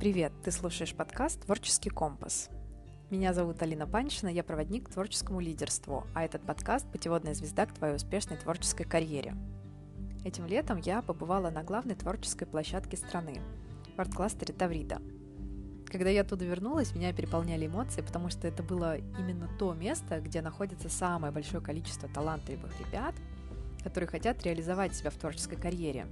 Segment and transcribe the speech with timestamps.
[0.00, 2.48] Привет, ты слушаешь подкаст «Творческий компас».
[3.10, 7.74] Меня зовут Алина Паншина, я проводник к творческому лидерству, а этот подкаст– путеводная звезда к
[7.74, 9.34] твоей успешной творческой карьере.
[10.24, 13.42] Этим летом я побывала на главной творческой площадке страны–
[13.96, 15.02] в арт-кластере Таврида.
[15.84, 20.40] Когда я оттуда вернулась, меня переполняли эмоции, потому что это было именно то место, где
[20.40, 23.14] находится самое большое количество талантливых ребят,
[23.84, 26.06] которые хотят реализовать себя в творческой карьере,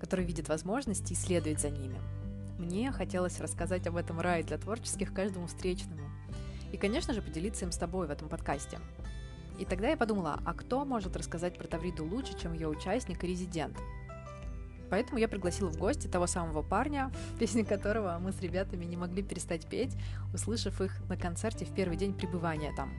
[0.00, 1.98] которые видят возможности и следуют за ними–
[2.58, 6.10] мне хотелось рассказать об этом рае для творческих каждому встречному.
[6.72, 8.78] И, конечно же, поделиться им с тобой в этом подкасте.
[9.58, 13.26] И тогда я подумала, а кто может рассказать про Тавриду лучше, чем ее участник и
[13.26, 13.76] резидент?
[14.90, 19.22] Поэтому я пригласила в гости того самого парня, песни которого мы с ребятами не могли
[19.22, 19.96] перестать петь,
[20.32, 22.92] услышав их на концерте в первый день пребывания там.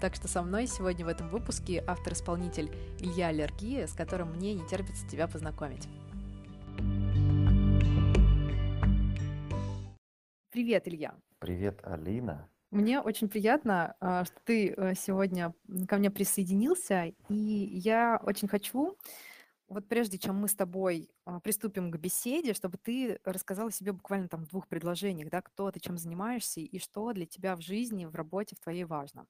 [0.00, 4.66] Так что со мной сегодня в этом выпуске автор-исполнитель Илья Аллергия, с которым мне не
[4.66, 5.88] терпится тебя познакомить.
[10.50, 11.14] Привет, Илья.
[11.40, 12.48] Привет, Алина.
[12.70, 15.54] Мне очень приятно, а, что ты э, сегодня
[15.86, 18.96] ко мне присоединился, и я очень хочу,
[19.68, 23.92] вот прежде чем мы с тобой а, приступим к беседе, чтобы ты рассказал о себе
[23.92, 27.60] буквально там в двух предложениях, да, кто ты, чем занимаешься и что для тебя в
[27.60, 29.26] жизни, в работе в твоей важно.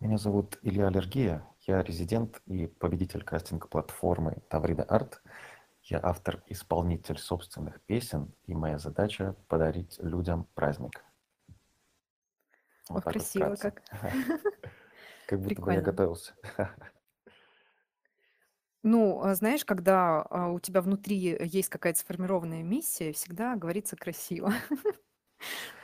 [0.00, 5.22] Меня зовут Илья Аллергия, я резидент и победитель кастинг-платформы Таврида Арт–
[5.90, 11.04] я автор-исполнитель собственных песен, и моя задача— подарить людям праздник.
[12.88, 13.82] Вот Ох, красиво вот как.
[15.26, 16.34] Как будто бы я готовился.
[18.82, 24.52] Ну, а знаешь, когда а, у тебя внутри есть какая-то сформированная миссия, всегда говорится красиво.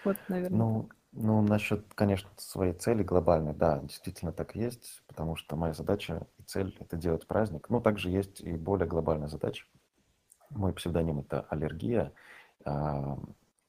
[0.04, 0.58] Вот, наверное.
[0.58, 5.72] Ну, ну, насчет, конечно, своей цели глобальной, да, действительно так и есть, потому что моя
[5.72, 7.70] задача и цель— это делать праздник.
[7.70, 9.66] Ну, также есть и более глобальная задача—
[10.50, 12.12] мой псевдоним это аллергия,
[12.64, 13.18] а,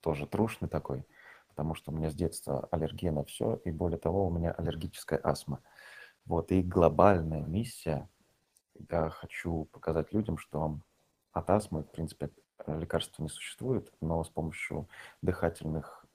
[0.02, 1.06] тоже трушный такой,
[1.50, 5.20] потому что у меня с детства аллергия на все, и более того, у меня аллергическая
[5.24, 5.62] астма.
[6.26, 8.10] Вот, и глобальная миссия,
[8.90, 10.80] я хочу показать людям, что
[11.32, 12.32] от астмы, в принципе,
[12.66, 14.90] лекарства не существует, но с помощью
[15.22, 16.06] дыхательных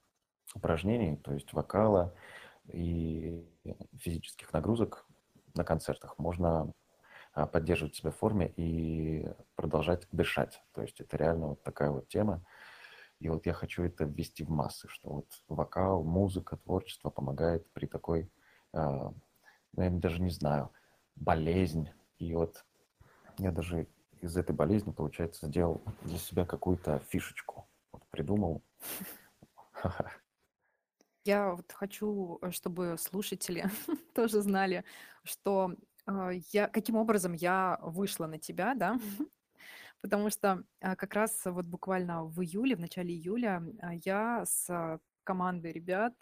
[0.55, 2.15] упражнений, то есть вокала
[2.69, 3.47] и
[3.99, 5.07] физических нагрузок
[5.55, 6.73] на концертах можно
[7.33, 10.63] поддерживать себя в форме и продолжать дышать.
[10.73, 12.45] То есть это реально вот такая вот тема.
[13.21, 17.87] И вот я хочу это ввести в массы, что вот вокал, музыка, творчество помогает при
[17.87, 18.31] такой,
[18.73, 19.13] а,
[19.75, 20.71] ну, я даже не знаю,
[21.15, 21.89] болезнь.
[22.19, 22.65] И вот
[23.39, 23.87] я даже
[24.21, 27.67] из этой болезни, получается, сделал для себя какую-то фишечку.
[27.93, 28.63] Вот придумал.
[31.25, 33.67] Я вот хочу, э, чтобы слушатели
[34.15, 34.85] тоже знали,
[35.23, 35.77] что а,
[36.53, 38.99] я каким образом я вышла на тебя, да?
[40.01, 45.01] Потому что а, как раз вот буквально в июле, в начале июля, а, я с
[45.25, 46.15] командой ребят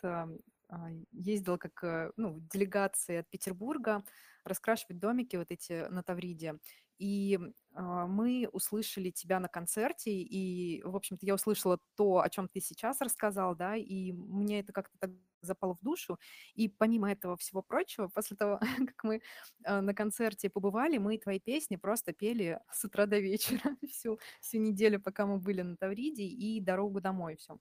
[1.12, 4.04] ездила как э, ну, делегации от Петербурга
[4.44, 6.58] раскрашивать домики вот эти на Тавриде.
[6.98, 7.38] И
[7.72, 12.60] а, мы услышали тебя на концерте, и, в общем-то, я услышала то, о чем ты
[12.60, 15.10] сейчас рассказал, да, и мне это как-то так
[15.42, 16.18] запало в душу.
[16.54, 19.22] И помимо этого всего прочего, после того, как мы
[19.64, 24.58] а, на концерте побывали, мы твои песни просто пели с утра до вечера всю, всю
[24.58, 27.58] неделю, пока мы были на Тавриде, и дорогу домой все.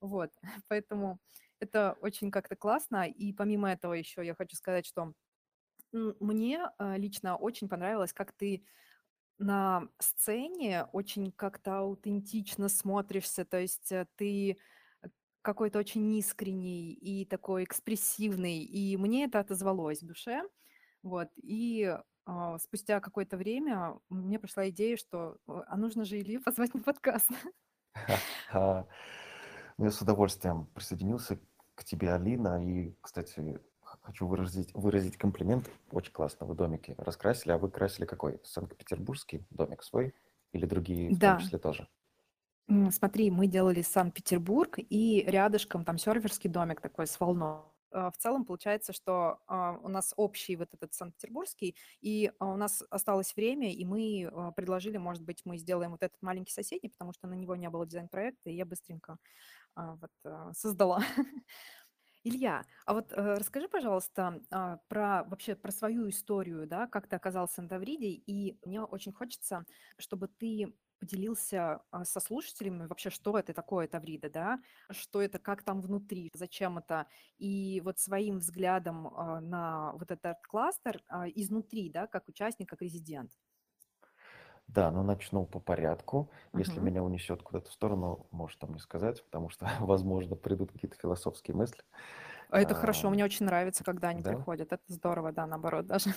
[0.00, 0.30] Вот,
[0.68, 1.18] поэтому
[1.60, 3.08] это очень как-то классно.
[3.08, 5.12] И помимо этого еще я хочу сказать, что
[5.92, 8.64] мне а, лично очень понравилось, как ты
[9.40, 14.56] на сцене очень как-то аутентично смотришься, то есть э, ты э,
[15.42, 20.42] какой-то очень искренний и такой экспрессивный, и мне это отозвалось в душе.
[21.02, 21.96] Вот, и
[22.26, 27.30] а, спустя какое-то время мне пришла идея, что а нужно же Илью позвать на подкаст.
[28.52, 31.38] Ну, я с удовольствием присоединился
[31.74, 33.58] к тебе, Алина, и, кстати,
[34.02, 35.70] хочу выразить, выразить комплимент.
[35.90, 37.52] Очень классно вы домики раскрасили.
[37.52, 38.40] А вы красили какой?
[38.44, 40.14] Санкт-Петербургский домик свой?
[40.52, 41.36] Или другие да.
[41.36, 41.88] в том числе тоже?
[42.92, 47.58] Смотри, мы делали Санкт-Петербург и рядышком там серверский домик такой с волной.
[47.92, 52.56] А, в целом получается, что а, у нас общий вот этот Санкт-Петербургский, и а, у
[52.56, 57.12] нас осталось время, и мы предложили, может быть, мы сделаем вот этот маленький соседний, потому
[57.12, 59.16] что на него не было дизайн-проекта, и я быстренько
[59.74, 60.10] вот
[60.52, 61.02] создала.
[62.22, 67.16] Илья, а вот э, расскажи, пожалуйста, а, про вообще про свою историю, да, как ты
[67.16, 69.64] оказался на Тавриде, и мне очень хочется,
[69.96, 74.60] чтобы ты поделился а, со слушателями вообще, что это такое Таврида, да,
[74.90, 77.06] что это, как там внутри, зачем это,
[77.38, 82.82] и вот своим взглядом а, на вот этот кластер а, изнутри, да, как участник, как
[82.82, 83.32] резидент.
[84.68, 86.30] Да, но начну по порядку.
[86.54, 86.80] Если Мгм.
[86.80, 91.56] меня унесет куда-то в сторону, можешь там не сказать, потому что, возможно, придут какие-то философские
[91.56, 91.82] мысли.
[92.48, 94.22] А это хорошо, А, мне очень нравится, когда они Да?
[94.22, 94.72] приходят.
[94.72, 96.10] Это здорово, да, наоборот даже.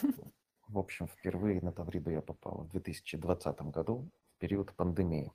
[0.68, 4.09] В общем, впервые на Тавриду я попал в 2020 году,
[4.44, 5.31] период пандемии.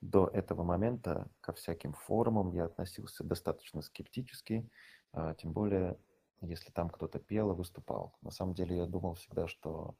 [0.00, 4.70] До этого момента ко всяким форумам я относился достаточно скептически,
[5.12, 5.98] а, тем более,
[6.40, 8.14] если там кто-то пел и выступал.
[8.22, 9.96] На самом деле я думал всегда, что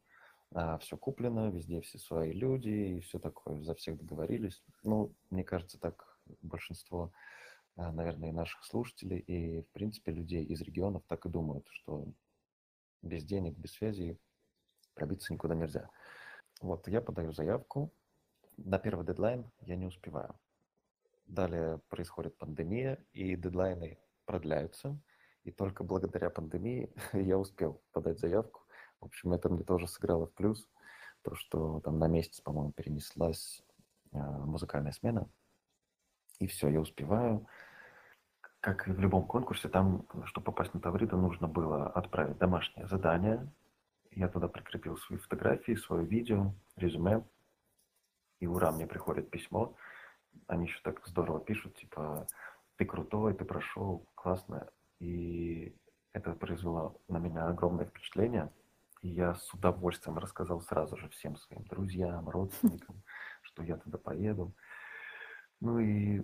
[0.81, 4.63] все куплено, везде все свои люди и все такое, за всех договорились.
[4.85, 7.11] Ну, мне кажется, так большинство,
[7.75, 12.07] а, наверное, наших слушателей, и, в принципе, людей из регионов так и думают, что
[13.03, 14.17] без денег, без связи
[14.95, 15.91] пробиться никуда нельзя.
[16.61, 17.93] Вот, я подаю заявку,
[18.59, 20.35] на первый дедлайн я не успеваю.
[21.27, 24.99] Далее происходит пандемия, и дедлайны продляются,
[25.45, 28.63] и только благодаря пандемии я успел подать заявку.
[29.01, 30.69] В общем, это мне тоже сыграло в плюс,
[31.23, 33.63] то, что там на месяц, по-моему, перенеслась
[34.13, 35.29] э, музыкальная смена,
[36.39, 37.47] и все, я успеваю.
[38.61, 43.47] Как и в любом конкурсе, там, чтобы попасть на Тавриду, нужно было отправить домашнее задание.
[44.11, 47.25] Я туда прикрепил свои фотографии, свое видео, резюме.
[48.41, 49.75] И ура, мне приходит письмо.
[50.47, 52.27] Они еще так здорово пишут, типа,
[52.77, 54.69] ты крутой, ты прошел, классно.
[55.01, 55.75] И
[56.13, 58.51] это произвело на меня огромное впечатление.
[59.03, 63.03] И я с удовольствием рассказал сразу же всем своим друзьям, родственникам,
[63.43, 64.53] что я туда поеду.
[65.61, 66.23] Ну и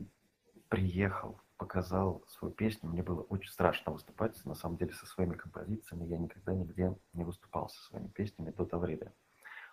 [0.69, 2.89] приехал, показал свою песню.
[2.89, 4.45] Мне было очень страшно выступать.
[4.45, 8.65] На самом деле со своими композициями я никогда нигде не выступал со своими песнями до
[8.65, 9.13] Таврида.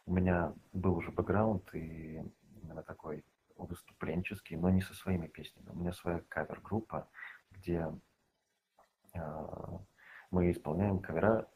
[0.06, 2.21] У меня был уже бэкграунд и
[2.72, 3.24] именно такой
[3.56, 5.70] выступленческий, но не со своими песнями.
[5.70, 7.08] У меня своя кавер-группа,
[7.52, 7.92] где
[9.14, 9.20] э,
[10.32, 11.48] мы исполняем кавера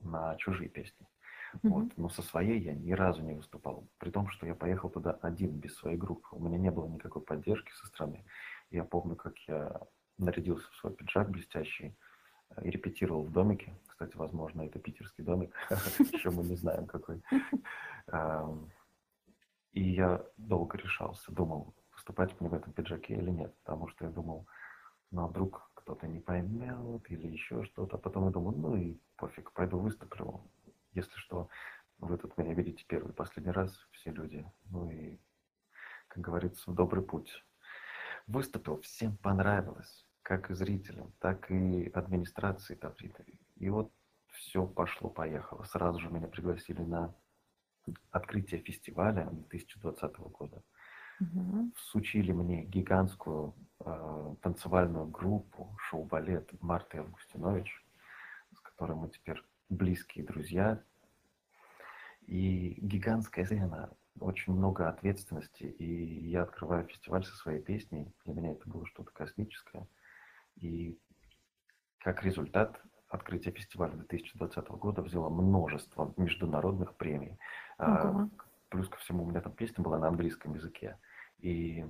[0.00, 1.06] на чужие песни.
[1.54, 1.68] Mm-hmm.
[1.70, 1.96] Вот.
[1.96, 3.88] Но со своей я ни разу не выступал.
[3.98, 6.28] При том, что я поехал туда один, без своей группы.
[6.32, 8.24] У меня не было никакой поддержки со стороны.
[8.70, 9.80] Я помню, как я
[10.18, 11.96] нарядился в свой пиджак блестящий
[12.62, 13.74] и репетировал в домике.
[13.88, 15.54] Кстати, возможно, это питерский домик.
[15.98, 17.22] Еще мы не знаем, какой.
[19.74, 23.52] И я долго решался, думал, выступать мне в этом пиджаке или нет.
[23.64, 24.46] Потому что я думал,
[25.10, 27.96] ну а вдруг кто-то не поймет или еще что-то.
[27.96, 30.40] А потом я думаю, ну и пофиг, пойду выступлю.
[30.92, 31.48] Если что,
[31.98, 34.48] вы тут меня видите первый последний раз, все люди.
[34.70, 35.18] Ну и,
[36.06, 37.44] как говорится, в добрый путь.
[38.28, 43.24] Выступил, всем понравилось, как и зрителям, так и администрации Таврида.
[43.56, 43.90] И вот
[44.28, 45.64] все пошло-поехало.
[45.64, 47.12] Сразу же меня пригласили на
[48.10, 50.62] открытие фестиваля 2020 года.
[51.20, 51.72] Мгм.
[51.76, 57.84] Всучили мне гигантскую э, танцевальную группу, шоу-балет Марты Августинович,
[58.54, 60.82] с которой мы теперь близкие друзья.
[62.26, 65.64] И гигантская сцена, очень много ответственности.
[65.64, 68.12] И я открываю фестиваль со своей песней.
[68.24, 69.86] Для меня это было что-то космическое.
[70.56, 70.98] И
[71.98, 72.80] как результат
[73.14, 77.38] открытия фестиваля 2020 года взяло множество международных премий.
[77.78, 78.30] А, Ого.
[78.68, 80.98] Плюс ко всему, у меня там песня была на английском языке.
[81.38, 81.86] И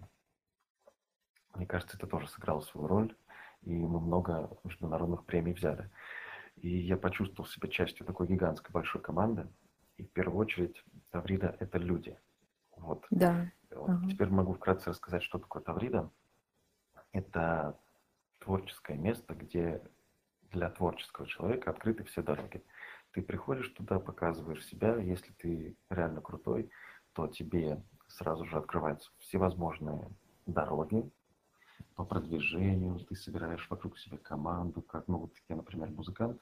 [1.54, 3.16] мне кажется, это тоже сыграло свою роль.
[3.62, 5.90] И мы много международных премий взяли.
[6.56, 9.48] И я почувствовал себя частью такой гигантской большой команды.
[9.96, 12.18] И в первую очередь Таврида– это люди.
[12.76, 13.06] Вот.
[13.10, 13.50] Да.
[13.70, 13.88] Вот.
[13.88, 14.08] Ага.
[14.08, 16.10] Теперь могу вкратце рассказать, что такое Таврида.
[17.12, 17.78] Это
[18.40, 19.80] творческое место, где
[20.54, 22.62] для творческого человека открыты все дороги.
[23.12, 24.96] Ты приходишь туда, показываешь себя.
[24.96, 26.70] Если ты реально крутой,
[27.12, 30.08] то тебе сразу же открываются всевозможные
[30.46, 31.10] дороги
[31.96, 32.98] по продвижению.
[33.00, 36.40] Ты собираешь вокруг себя команду, как, ну, вот я, например, музыкант,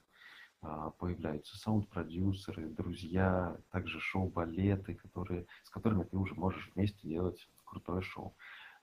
[0.60, 8.02] а, появляются саунд-продюсеры, друзья, также шоу-балеты, которые, с которыми ты уже можешь вместе делать крутое
[8.02, 8.34] шоу.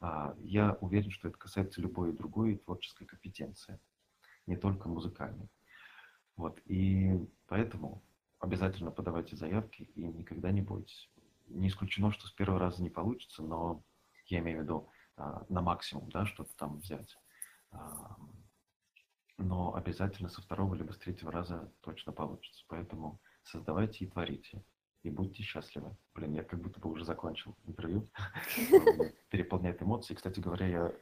[0.02, 3.80] А, Я уверен, что это касается любой другой творческой компетенции,
[4.50, 5.48] не только музыкальной.
[6.36, 8.04] Вот, и поэтому
[8.40, 11.10] обязательно подавайте заявки и никогда не бойтесь.
[11.48, 13.84] Не исключено, что с первого раза не получится, но
[14.26, 17.18] я имею в виду а, на максимум, да, что-то там взять.
[17.72, 18.16] А,
[19.38, 22.64] но обязательно со второго либо с третьего раза точно получится.
[22.68, 24.64] Поэтому создавайте и творите.
[25.04, 25.96] И будьте счастливы.
[26.14, 28.10] Блин, я как будто бы уже закончил интервью.
[29.30, 30.14] Переполняет эмоции.
[30.14, 30.94] Кстати говоря, я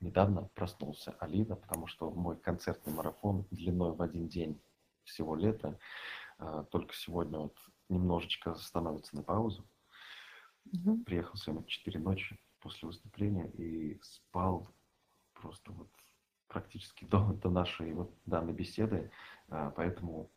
[0.00, 4.60] недавно проснулся Алина, потому что мой концертный марафон длиной в один день
[5.04, 5.78] всего лета
[6.38, 7.56] э, только сегодня вот
[7.88, 9.66] немножечко становится на паузу.
[10.64, 11.04] Мгм.
[11.04, 14.68] Приехал сегодня в 4 ночи после выступления и спал
[15.34, 15.90] просто вот
[16.48, 19.10] практически до, до нашей вот данной беседы.
[19.48, 20.30] А, Поэтому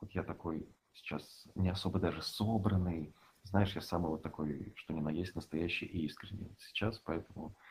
[0.00, 5.00] вот я такой сейчас не особо даже собранный, знаешь, я самый вот такой, что ни
[5.00, 7.69] на есть, настоящий и искренний сейчас, поэтому а,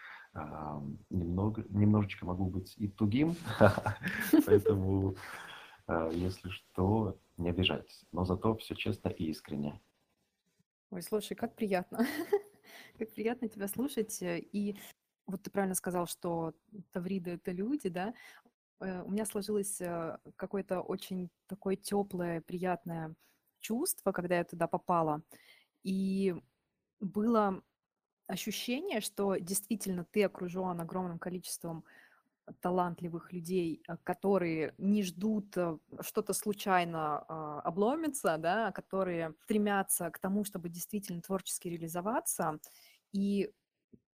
[1.10, 3.36] немного, немножечко могу быть и тугим,
[4.46, 5.16] поэтому,
[5.88, 8.06] а, если что, не обижайтесь.
[8.12, 9.80] Но зато все честно и искренне.
[10.92, 12.00] Ой, слушай, как приятно.
[12.98, 14.20] Как приятно тебя слушать.
[14.22, 14.76] И
[15.26, 16.54] вот ты правильно сказал, что
[16.92, 18.14] тавриды это люди, да?
[18.80, 23.16] Э, у меня сложилось э, какое-то очень такое теплое, приятное
[23.60, 25.22] чувство, когда я туда попала.
[25.84, 26.36] И
[27.00, 27.64] было
[28.30, 31.84] ощущение, что действительно ты окружен огромным количеством
[32.62, 35.56] талантливых людей, э, которые не ждут
[36.02, 42.60] что-то случайно а, обломится, да, которые стремятся к тому, чтобы действительно творчески реализоваться.
[43.12, 43.52] И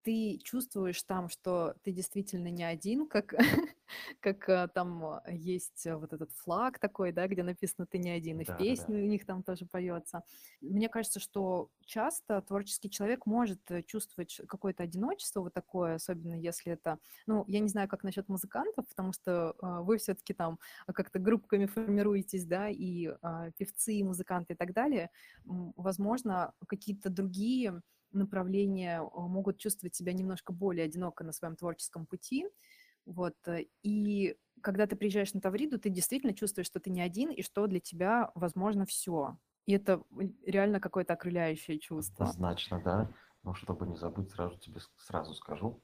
[0.02, 3.34] ты чувствуешь там, что ты действительно не один, как,
[4.20, 8.10] как а, там а, есть а, вот этот флаг такой, да, где написано «ты не
[8.10, 9.04] один», и в Да, да, песне да.
[9.04, 10.22] у них там тоже поется.
[10.60, 16.72] Мне кажется, что часто творческий человек может э, чувствовать какое-то одиночество вот такое, особенно если
[16.72, 21.66] это, ну, я не знаю, как насчет музыкантов, потому что вы все-таки там как-то группками
[21.66, 23.08] формируетесь, да, и
[23.56, 25.10] певцы, и музыканты и так далее.
[25.44, 27.82] Возможно, какие-то другие
[28.12, 32.46] направления а, могут чувствовать себя немножко более одиноко на своем творческом пути.
[33.04, 33.34] Вот.
[33.46, 37.42] э, И когда ты приезжаешь на Тавриду, ты действительно чувствуешь, что ты не один, и
[37.42, 39.38] что для тебя возможно все.
[39.66, 42.26] И это м, реально какое-то окрыляющее чувство.
[42.26, 43.12] Однозначно, да.
[43.42, 45.82] Но чтобы не забыть, сразу тебе сразу скажу,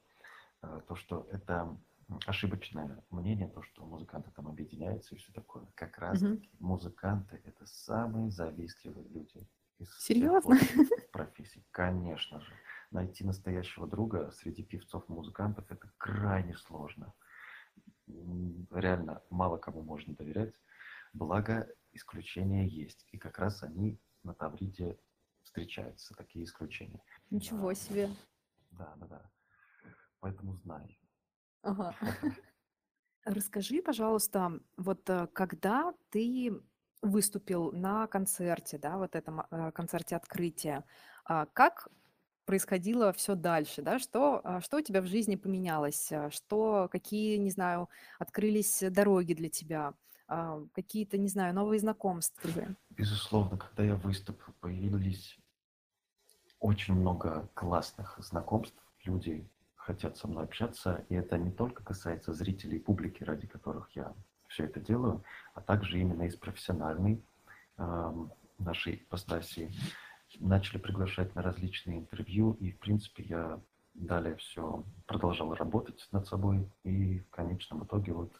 [0.61, 1.77] э, то, что это
[2.25, 5.67] ошибочное мнение, то, что музыканты там объединяются и все такое.
[5.75, 9.47] Как раз таки музыканты– это самые завистливые люди
[9.79, 10.55] из Серьезно?
[11.11, 11.65] профессий.
[11.71, 12.53] Конечно же.
[12.91, 17.13] Найти настоящего друга среди певцов-музыкантов– это крайне сложно.
[18.71, 20.55] Реально мало кому можно доверять.
[21.13, 23.07] Благо, исключения есть.
[23.11, 24.99] И как раз они на Тавриде
[25.43, 27.01] встречаются, такие исключения.
[27.29, 28.09] Ничего Да, себе.
[28.71, 29.31] да, да, да.
[30.19, 30.99] Поэтому знай.
[31.61, 31.95] Ага.
[33.25, 36.51] Расскажи, пожалуйста, вот э, когда ты
[37.01, 40.83] выступил на концерте, да, вот этом э, концерте открытия,
[41.25, 41.87] а, как
[42.45, 47.37] происходило все дальше, да, что, а, что у тебя в жизни поменялось, а, что, какие,
[47.37, 49.93] не знаю, открылись дороги для тебя,
[50.73, 52.51] какие-то, не знаю, новые знакомства.
[52.91, 55.39] Безусловно, когда я выступил, появились
[56.59, 58.77] очень много классных знакомств.
[59.05, 63.89] Люди хотят со мной общаться, и это не только касается зрителей и публики, ради которых
[63.95, 64.13] я
[64.49, 67.23] все это делаю, а также именно из профессиональной
[67.77, 69.71] эм, нашей ипостаси.
[70.39, 73.59] Начали приглашать на различные интервью, и, в принципе, я
[73.93, 78.33] далее все продолжал работать над собой, и в конечном итоге вот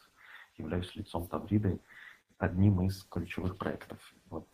[0.58, 1.80] являюсь лицом Тавриды,
[2.38, 4.00] одним из ключевых проектов.
[4.30, 4.48] Вот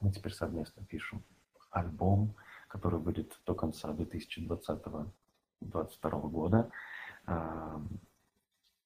[0.00, 1.22] мы теперь совместно пишем
[1.70, 2.34] альбом,
[2.68, 6.70] который будет до конца 2020-2022 года,
[7.26, 7.80] а,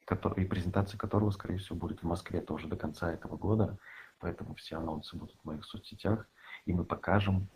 [0.05, 3.79] который, и презентация которого, скорее всего, будет в Москве тоже до конца этого года,
[4.19, 6.27] поэтому все анонсы будут в моих соцсетях,
[6.67, 7.49] и мы покажем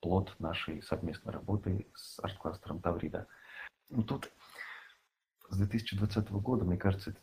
[0.00, 3.26] плод нашей совместной работы с арт-кластером Таврида.
[3.90, 4.30] Ну, тут
[5.48, 7.14] с 2020 года, мне кажется,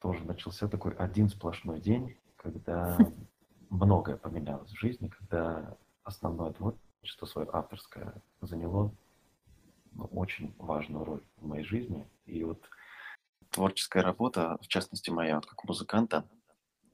[0.00, 2.98] тоже начался такой один сплошной день, когда
[3.70, 8.92] многое поменялось в жизни, когда основное творчество свое авторское заняло
[9.92, 12.06] ну, очень важную роль в моей жизни.
[12.26, 12.62] И вот
[13.56, 16.28] творческая работа, в частности моя, вот как музыканта,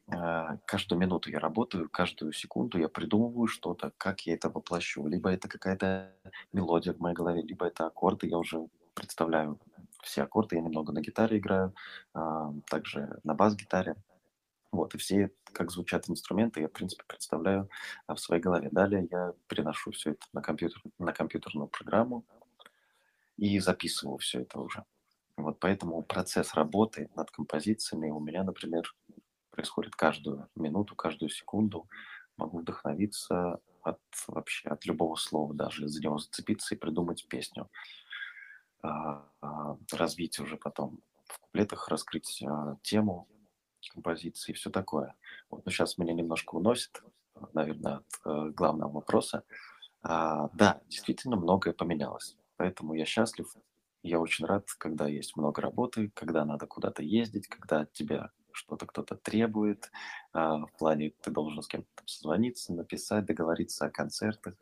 [0.07, 5.04] э, каждую минуту я работаю, каждую секунду я придумываю что-то, как я это воплощу.
[5.09, 6.14] Либо это какая-то
[6.52, 9.59] мелодия в моей голове, либо это аккорды, я уже представляю
[10.04, 11.75] все аккорды, я немного на гитаре играю,
[12.14, 13.97] а, также на бас-гитаре.
[14.71, 17.69] Вот, и все, как звучат инструменты, я, в принципе, представляю
[18.07, 18.69] а, в своей голове.
[18.71, 22.25] Далее я переношу все это на, компьютер, на компьютерную программу
[23.37, 24.85] и записываю все это уже.
[25.37, 28.95] Вот поэтому процесс работы над композициями у меня, например,
[29.51, 31.89] происходит каждую минуту, каждую секунду.
[32.37, 37.69] Могу вдохновиться от вообще от любого слова, даже за него зацепиться и придумать песню.
[38.83, 43.29] А, а, развить уже потом в куплетах, раскрыть а, тему
[43.93, 45.15] композиции и все такое.
[45.51, 47.03] Вот, но сейчас меня немножко уносит,
[47.53, 49.43] наверное, от э, главного вопроса.
[50.05, 53.53] Да, действительно многое поменялось, поэтому я счастлив.
[54.03, 58.87] Я очень рад, когда есть много работы, когда надо куда-то ездить, когда от тебя что-то
[58.87, 59.91] кто-то требует,
[60.33, 64.55] а, в плане ты должен с кем-то созвониться, написать, договориться о концертах,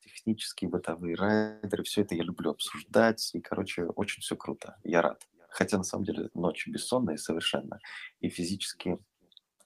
[0.00, 5.26] технические, бытовые райдеры, все это я люблю обсуждать, и, короче, очень все круто, я рад.
[5.48, 7.78] Хотя, на самом деле, ночи бессонные совершенно,
[8.20, 8.98] и физически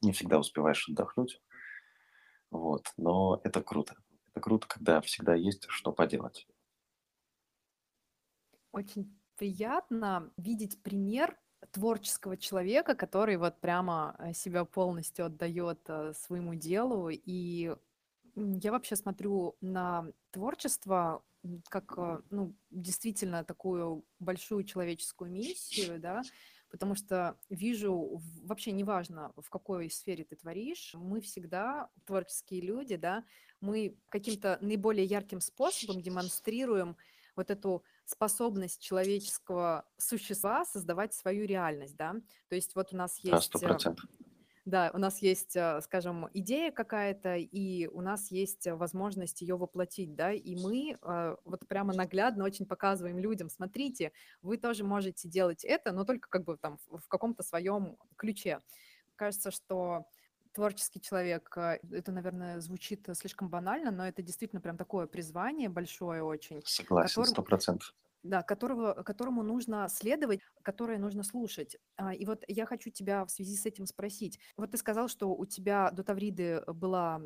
[0.03, 1.41] не всегда успеваешь отдохнуть,
[2.51, 3.97] вот, но это круто.
[4.31, 6.47] это круто, когда всегда есть что поделать.
[8.75, 11.39] Очень приятно видеть пример
[11.71, 17.09] творческого человека, который вот прямо э, себя полностью отдает э, своему делу.
[17.09, 17.73] И
[18.35, 21.23] я вообще смотрю на творчество
[21.69, 26.23] как э, ну, действительно такую большую человеческую миссию, да,
[26.69, 33.25] потому что вижу, вообще неважно, в какой сфере ты творишь, мы всегда, творческие люди, да,
[33.61, 36.97] мы каким-то наиболее ярким способом демонстрируем
[37.37, 42.15] вот эту способность человеческого существа создавать свою реальность, да.
[42.49, 43.53] То есть вот у нас есть...
[43.61, 43.79] Да,
[44.65, 50.15] да, у нас есть, э, скажем, идея какая-то, и у нас есть возможность ее воплотить,
[50.15, 55.65] да, и мы э, вот прямо наглядно очень показываем людям, смотрите, вы тоже можете делать
[55.65, 58.61] это, но только как бы там в каком-то своем ключе.
[59.17, 60.07] Кажется, что
[60.55, 66.23] творческий человек, э, это, наверное, звучит слишком банально, но это действительно прям такое призвание большое
[66.23, 66.63] очень.
[66.65, 67.95] Согласен, сто процентов.
[68.23, 71.77] Да, которого, которому нужно следовать, которое нужно слушать.
[71.97, 74.39] А, и вот я хочу тебя в связи с этим спросить.
[74.57, 77.21] Вот ты сказал, что у тебя до Тавриды была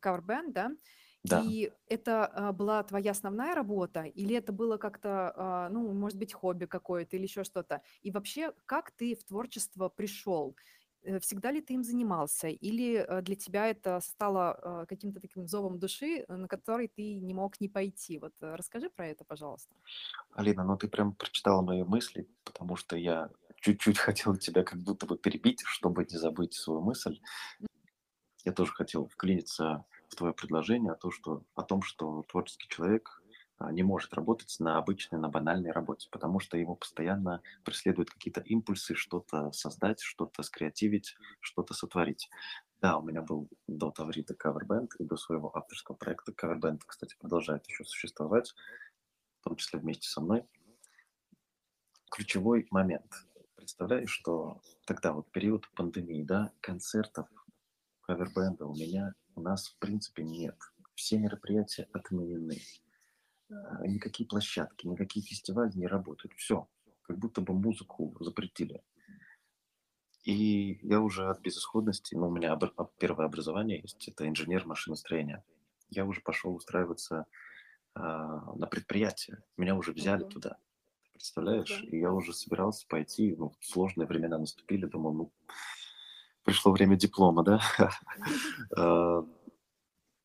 [0.00, 0.70] кавер-бенд, да?
[1.24, 1.42] Да.
[1.44, 6.32] И это а, была твоя основная работа, или это было как-то, а, ну, может быть,
[6.32, 7.82] хобби какое-то или еще что-то?
[8.02, 10.56] И вообще, как ты в творчество пришел?
[11.06, 12.48] Э, всегда ли ты им занимался?
[12.48, 17.34] Или э, для тебя это стало э, каким-то таким зовом души, на который ты не
[17.34, 18.18] мог не пойти?
[18.18, 19.74] Вот расскажи про это, пожалуйста.
[20.32, 25.06] Алина, ну ты прям прочитала мои мысли, потому что я чуть-чуть хотел тебя как будто
[25.06, 27.20] бы перебить, чтобы не забыть свою мысль.
[28.44, 33.22] Я тоже хотел вклиниться в твое предложение о том, что, о том, что творческий человек
[33.70, 38.94] не может работать на обычной, на банальной работе, потому что его постоянно преследуют какие-то импульсы,
[38.94, 42.28] что-то создать, что-то скреативить, что-то сотворить.
[42.80, 47.66] Да, у меня был до Таврита кавербенд и до своего авторского проекта кавербенд, кстати, продолжает
[47.66, 48.54] еще существовать,
[49.40, 50.44] в том числе вместе со мной.
[52.10, 53.26] Ключевой момент.
[53.56, 57.26] Представляешь, что тогда вот период пандемии, да, концертов,
[58.02, 60.56] кавербенда у меня, у нас в принципе нет.
[60.94, 62.85] Все мероприятия отменены а,
[63.48, 66.34] никакие площадки, никакие фестивали не работают.
[66.34, 66.68] Все,
[67.02, 68.82] как будто бы музыку запретили.
[70.24, 72.64] И я уже от безысходности, ну, у меня об,
[72.98, 75.44] первое образование есть, это инженер машиностроения.
[75.88, 77.26] Я уже пошел устраиваться
[77.94, 79.38] э, на предприятие.
[79.56, 80.30] Меня уже взяли uh-huh.
[80.30, 80.56] туда.
[81.12, 81.70] Представляешь?
[81.70, 81.86] Uh-huh.
[81.90, 85.32] И я уже собирался пойти, ну, сложные времена наступили, думал, ну,
[86.42, 87.60] пришло время диплома, да?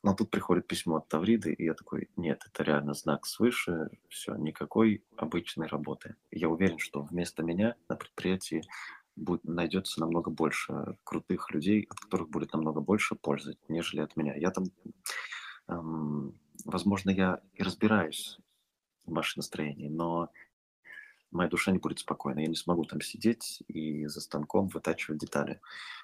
[0.03, 4.35] Но тут приходит письмо от Тавриды, и я такой, нет, это реально знак свыше, все,
[4.35, 6.15] никакой обычной работы.
[6.31, 8.63] я уверен, что вместо меня на предприятии
[9.15, 14.35] будет, найдется намного больше крутых людей, от которых будет намного больше пользы, нежели от меня.
[14.35, 14.65] Я там,
[15.67, 18.39] эм, возможно, я и разбираюсь
[19.05, 20.31] в машиностроении, но
[21.29, 22.39] моя душа не будет спокойна.
[22.39, 25.61] Я не смогу там сидеть и за станком вытачивать детали.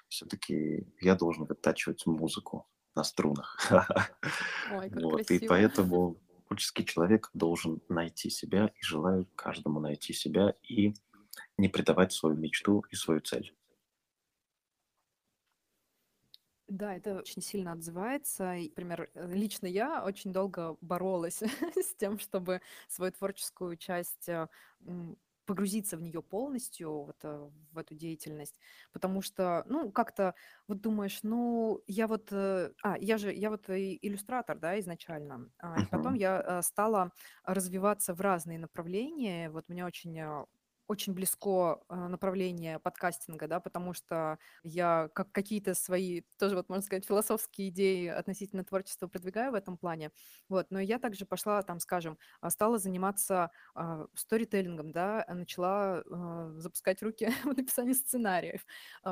[0.08, 2.66] Все-таки я должен вытачивать музыку
[2.98, 3.56] на струнах.
[4.72, 6.16] Ой, как вот, и поэтому
[6.48, 10.94] творческий человек должен найти себя, и желаю каждому найти себя и
[11.56, 13.54] не предавать свою мечту и свою цель.
[16.66, 18.56] Да, это очень сильно отзывается.
[18.56, 21.40] И, например, лично я очень долго боролась
[21.76, 24.48] с тем, чтобы свою творческую часть э,
[25.48, 28.60] погрузиться в нее полностью, вот, э, в эту деятельность,
[28.92, 30.34] потому что, ну, как-то
[30.68, 35.80] вот думаешь, ну, я вот, э, а, я же, я вот иллюстратор, да, изначально, а,
[35.82, 37.12] и потом я э, стала
[37.44, 40.20] развиваться в разные направления, вот мне очень
[40.88, 46.82] очень близко а, направление подкастинга, да, потому что я как какие-то свои, тоже вот можно
[46.82, 50.10] сказать, философские идеи относительно творчества продвигаю в этом плане,
[50.48, 56.02] вот, но я также пошла, там, скажем, а, стала заниматься а, сторителлингом, да, начала
[56.56, 58.64] запускать руки в написании сценариев,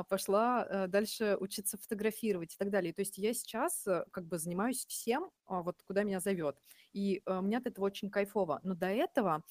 [0.09, 5.29] пошла дальше учиться фотографировать и так далее, то есть я сейчас как бы занимаюсь всем,
[5.47, 6.57] вот куда меня зовет,
[6.97, 9.43] и мне от этого очень кайфово, но до этого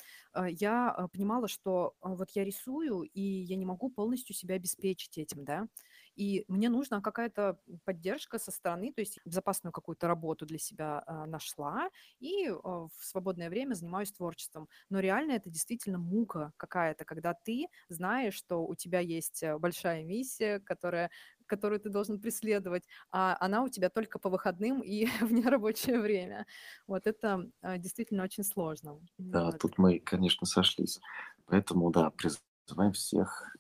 [0.49, 5.69] я понимала, что вот я рисую, и я не могу полностью себя обеспечить этим, да,
[6.15, 11.91] и мне нужна какая-то поддержка со стороны, то есть безопасную какую-то работу для себя нашла,
[12.19, 14.69] и в свободное время занимаюсь творчеством.
[14.89, 20.03] Но реально это действительно мука какая-то, когда ты знаешь, что у тебя есть э, большая
[20.05, 21.11] миссия, которая
[21.47, 26.47] которую ты должен преследовать, а она у тебя только по выходным и в нерабочее время.
[26.87, 29.01] Вот это а, действительно очень сложно.
[29.19, 29.59] Да, вот.
[29.59, 31.01] тут мы, конечно, сошлись.
[31.47, 33.57] Поэтому, да, призываем всех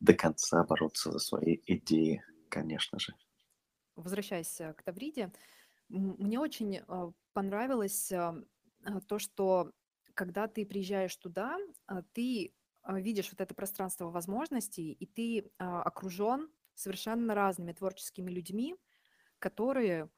[0.00, 3.14] до конца бороться за свои идеи, конечно же.
[3.96, 5.32] Возвращаясь к Тавриде,
[5.88, 8.34] мне очень а, понравилось а,
[9.06, 9.72] то, что
[10.14, 11.56] когда ты приезжаешь туда,
[12.12, 12.52] ты
[12.88, 16.48] видишь вот это пространство возможностей, и ты окружен
[16.78, 18.76] совершенно разными творческими людьми,
[19.38, 20.08] которые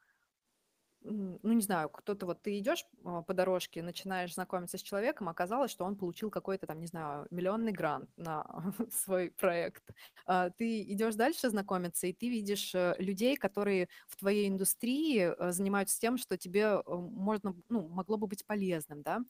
[1.02, 5.70] ну, не знаю, кто-то вот ты идешь а, по дорожке, начинаешь знакомиться с человеком, оказалось,
[5.70, 9.82] что он получил какой-то там, не знаю, миллионный грант на свой проект.
[10.26, 15.52] А, ты идешь дальше знакомиться, и ты видишь э, людей, которые в твоей индустрии э,
[15.52, 19.20] занимаются тем, что тебе э, можно, ну, могло бы быть полезным, да,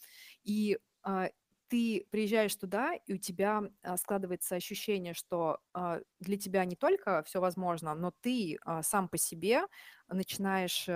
[0.42, 1.28] и а,
[1.70, 3.62] ты приезжаешь туда, и у тебя
[3.96, 5.60] складывается ощущение, что
[6.20, 9.62] для тебя не только все возможно, но ты сам по себе
[10.08, 10.88] начинаешь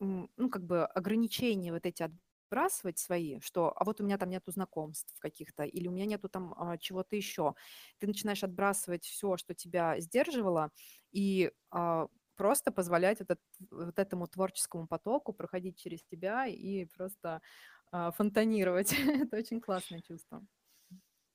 [0.00, 2.02] ну, как бы ограничения вот эти
[2.50, 6.28] отбрасывать свои, что а вот у меня там нету знакомств каких-то, или у меня нету
[6.28, 7.54] там а, чего-то еще.
[7.98, 10.70] Ты начинаешь отбрасывать все, что тебя сдерживало,
[11.12, 13.38] и а, просто позволять вот,
[13.70, 17.40] вот этому творческому потоку проходить через тебя и просто
[17.81, 17.81] а,
[18.12, 18.92] фонтанировать.
[18.98, 20.44] Это очень классное чувство.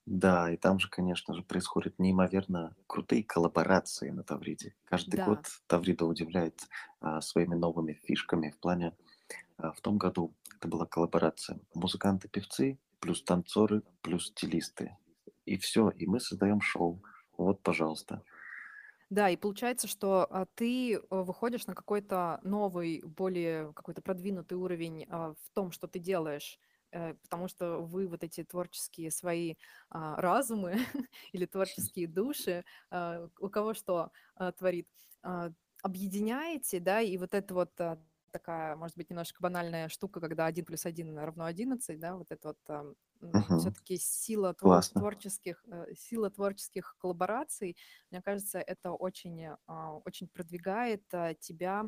[0.05, 4.73] Да, и там же, конечно же, происходят неимоверно крутые коллаборации на Тавриде.
[4.85, 5.49] Каждый год Да.
[5.67, 6.61] Таврида удивляет
[7.01, 8.95] а, своими новыми фишками в плане...
[9.57, 14.97] а, в том году это была коллаборация музыканты-певцы, плюс танцоры, плюс стилисты.
[15.45, 17.03] И все, и мы создаем шоу.
[17.37, 18.23] Вот, пожалуйста.
[19.09, 25.05] Да, и получается, что а, ты э, выходишь на какой-то новый, более какой-то продвинутый уровень
[25.09, 26.59] а, в том, что ты делаешь.
[26.91, 29.55] Э, потому что вы вот эти творческие свои
[29.89, 30.75] а, разумы
[31.31, 34.89] или творческие души, а, у кого что а, творит,
[35.23, 35.51] а,
[35.83, 37.99] объединяете, да, и вот это вот а,
[38.31, 42.49] такая, может быть, немножко банальная штука, когда 1 плюс 1 равно 11, да, вот это
[42.49, 42.85] вот а,
[43.33, 43.57] Мгм.
[43.57, 44.97] все-таки сила Классно.
[44.97, 47.77] творческих, э, сила творческих коллабораций,
[48.11, 51.85] мне кажется, это очень, а, очень продвигает а, тебя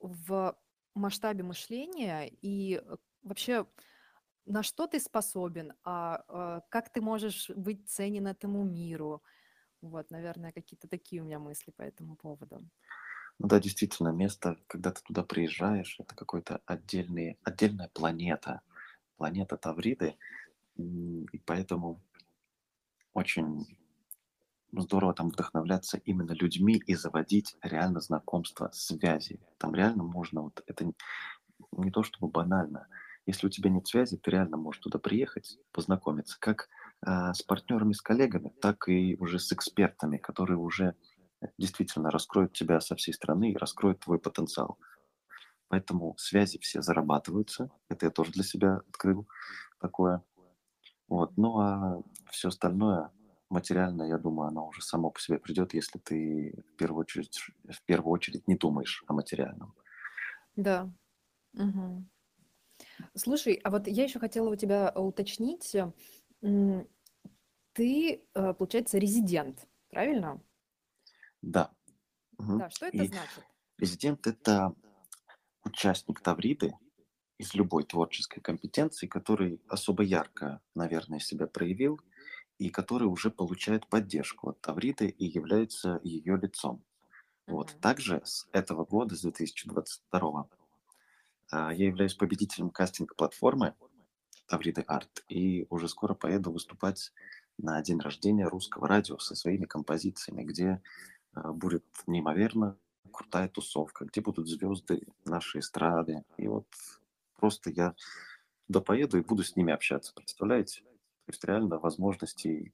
[0.00, 0.56] в
[0.94, 3.66] масштабе мышления и э, Вообще,
[4.46, 9.22] на что ты способен, а, как ты можешь быть ценен этому миру?
[9.82, 12.60] Вот, наверное, какие-то такие у меня мысли по этому поводу.
[13.40, 18.60] Ну да, действительно, место, когда ты туда приезжаешь, это какой-то отдельный, отдельная планета.
[19.16, 20.16] Планета Тавриды.
[20.76, 22.02] И поэтому
[23.14, 23.78] очень
[24.72, 29.40] здорово там вдохновляться именно людьми и заводить реально знакомства, связи.
[29.56, 30.92] Там реально можно, вот это
[31.72, 32.88] не то чтобы банально.
[33.24, 36.68] Если у тебя нет связи, ты реально можешь туда приехать, познакомиться как
[37.00, 40.94] а, с партнерами, с коллегами, так и уже с экспертами, которые уже
[41.58, 44.78] действительно раскроют тебя со всей страны и раскроют твой потенциал.
[45.68, 47.70] Поэтому связи все зарабатываются.
[47.88, 49.28] Это я тоже для себя открыл
[49.80, 50.22] такое.
[51.08, 51.36] Вот.
[51.36, 53.10] Ну а все остальное
[53.48, 57.82] материально, я думаю, оно уже само по себе придет, если ты в первую очередь, в
[57.84, 59.74] первую очередь не думаешь о материальном.
[60.56, 60.90] Да.
[61.52, 62.08] Мгм.
[63.16, 65.76] Слушай, а вот я еще хотела у тебя уточнить.
[67.72, 70.40] Ты, э, получается, резидент, правильно?
[71.42, 71.70] Да.
[72.38, 72.58] Мгм.
[72.58, 73.44] Да, что это И значит?
[73.78, 74.74] резидент– это
[75.64, 76.74] участник Тавриды
[77.38, 82.00] из любой творческой компетенции, который особо ярко, наверное, себя проявил
[82.58, 86.84] и который уже получает поддержку от Тавриды и является ее лицом.
[87.46, 87.72] Вот.
[87.72, 87.80] Мгм.
[87.80, 90.48] Также с этого года, с 2022
[91.50, 93.74] а, я являюсь победителем кастинг-платформы
[94.46, 97.12] Тавриды Арт и уже скоро поеду выступать
[97.56, 100.82] на день рождения русского радио со своими композициями, где
[101.34, 102.76] будет неимоверно
[103.12, 106.24] крутая тусовка, где будут звезды нашей эстрады.
[106.36, 106.66] И вот
[107.36, 107.94] просто я
[108.66, 110.82] туда поеду и буду с ними общаться, представляете?
[110.82, 112.72] То есть реально возможностей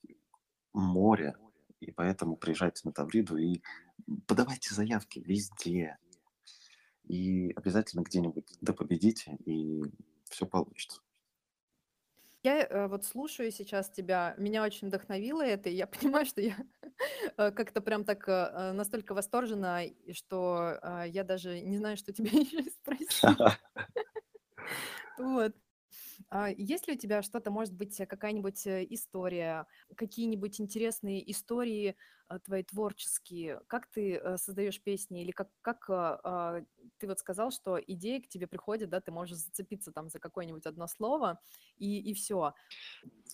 [0.72, 1.36] море,
[1.80, 3.62] и поэтому приезжайте на Тавриду и
[4.26, 5.98] подавайте заявки везде.
[7.04, 9.82] И обязательно где-нибудь да победите, и
[10.28, 11.00] все получится.
[12.46, 16.56] Я э, вот слушаю сейчас тебя, меня очень вдохновило это, и я понимаю, что я
[17.36, 19.82] э, как-то прям так э, настолько восторжена,
[20.12, 23.20] что э, я даже не знаю, что тебя еще спросить.
[25.18, 25.56] Вот.
[26.30, 31.96] А есть ли у тебя что-то, может быть, какая-нибудь история, какие-нибудь интересные истории
[32.44, 33.60] твои творческие?
[33.66, 35.22] Как ты создаешь песни?
[35.22, 36.64] Или как, как а, а,
[36.98, 40.66] ты вот сказал, что идеи к тебе приходят, да, ты можешь зацепиться там за какое-нибудь
[40.66, 41.40] одно слово,
[41.78, 42.54] и, и все.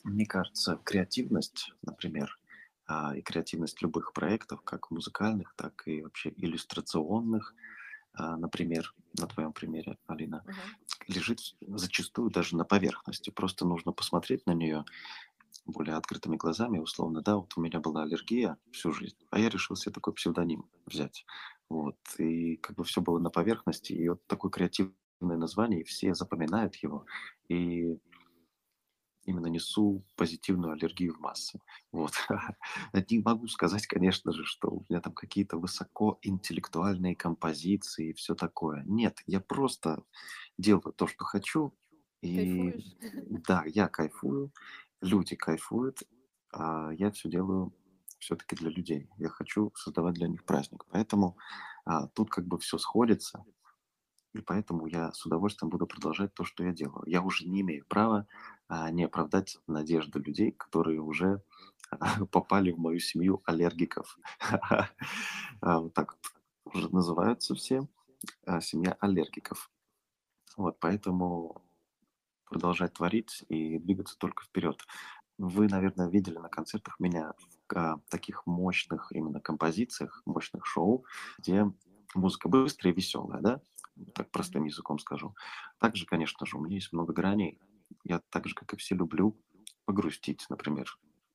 [0.04, 2.38] Мне кажется, креативность, например,
[2.86, 7.54] а, и креативность любых проектов, как музыкальных, так и вообще иллюстрационных,
[8.14, 10.44] а, например, на твоем примере, Алина,
[11.06, 13.30] лежит зачастую даже на поверхности.
[13.30, 14.84] Просто нужно посмотреть на нее
[15.64, 19.76] более открытыми глазами, условно, да, вот у меня была аллергия всю жизнь, а я решил
[19.76, 21.24] себе такой псевдоним взять.
[21.72, 24.92] Вот, и как бы все было на поверхности, и вот такое креативное
[25.38, 27.06] название, и все запоминают его,
[27.48, 27.96] и
[29.24, 31.60] именно несу позитивную аллергию в массы.
[31.90, 32.12] Вот.
[32.92, 38.82] Не могу сказать, конечно же, что у меня там какие-то высокоинтеллектуальные композиции и все такое.
[38.84, 40.04] Нет, я просто
[40.58, 41.74] делаю то, что хочу.
[42.20, 42.96] И Кайфуешь?
[43.48, 44.52] да, я кайфую,
[45.00, 46.02] люди кайфуют,
[46.52, 47.72] а я все делаю
[48.22, 49.10] все-таки для людей.
[49.18, 50.84] Я хочу создавать для них праздник.
[50.90, 51.36] Поэтому
[51.84, 53.44] а, тут как бы все сходится.
[54.32, 57.02] И поэтому я с удовольствием буду продолжать то, что я делаю.
[57.06, 58.26] Я уже не имею права
[58.68, 61.42] а, не оправдать надежды людей, которые уже
[62.30, 64.18] попали в мою семью аллергиков.
[65.64, 66.16] А, вот так
[66.64, 67.86] уже называются все
[68.46, 69.70] а, семья аллергиков.
[70.56, 71.62] Вот, поэтому
[72.46, 74.84] продолжать творить и двигаться только вперед.
[75.38, 77.32] Вы, наверное, видели на концертах меня
[77.68, 81.04] в а, таких мощных именно композициях, мощных шоу,
[81.38, 81.70] где
[82.14, 83.60] музыка быстрая и веселая, да?
[84.14, 85.34] Так простым языком скажу.
[85.78, 87.58] Также, конечно же, у меня есть много граней.
[88.04, 89.38] Я так же, как и все, люблю
[89.84, 90.86] погрустить, например,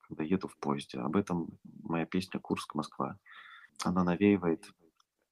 [0.02, 1.00] когда еду в поезде.
[1.00, 3.20] Об этом моя песня «Курск, Москва».
[3.84, 4.72] Она навеивает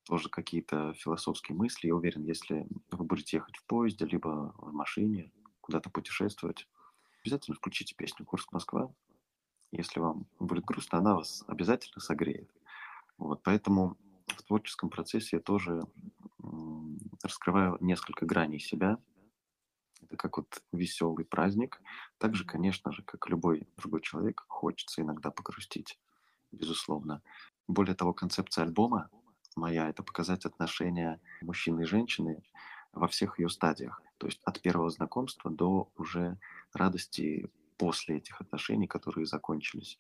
[0.05, 1.87] тоже какие-то философские мысли.
[1.87, 6.67] Я уверен, если вы будете ехать в поезде, либо в машине, куда-то путешествовать,
[7.25, 8.93] обязательно включите песню «Курск, Москва».
[9.71, 12.51] Если вам будет грустно, она вас обязательно согреет.
[13.17, 15.81] Вот, поэтому в творческом процессе я тоже
[17.23, 18.99] раскрываю несколько граней себя.
[20.03, 21.81] Это как вот веселый праздник.
[22.19, 25.99] Также, конечно же, как любой другой человек, хочется иногда погрустить,
[26.51, 27.23] безусловно.
[27.67, 29.09] Более того, концепция альбома
[29.55, 32.43] моя— это показать отношения мужчины и женщины
[32.93, 33.99] во всех ее стадиях.
[34.19, 36.37] То есть от первого знакомства до уже
[36.75, 39.97] радости после этих отношений, которые закончились.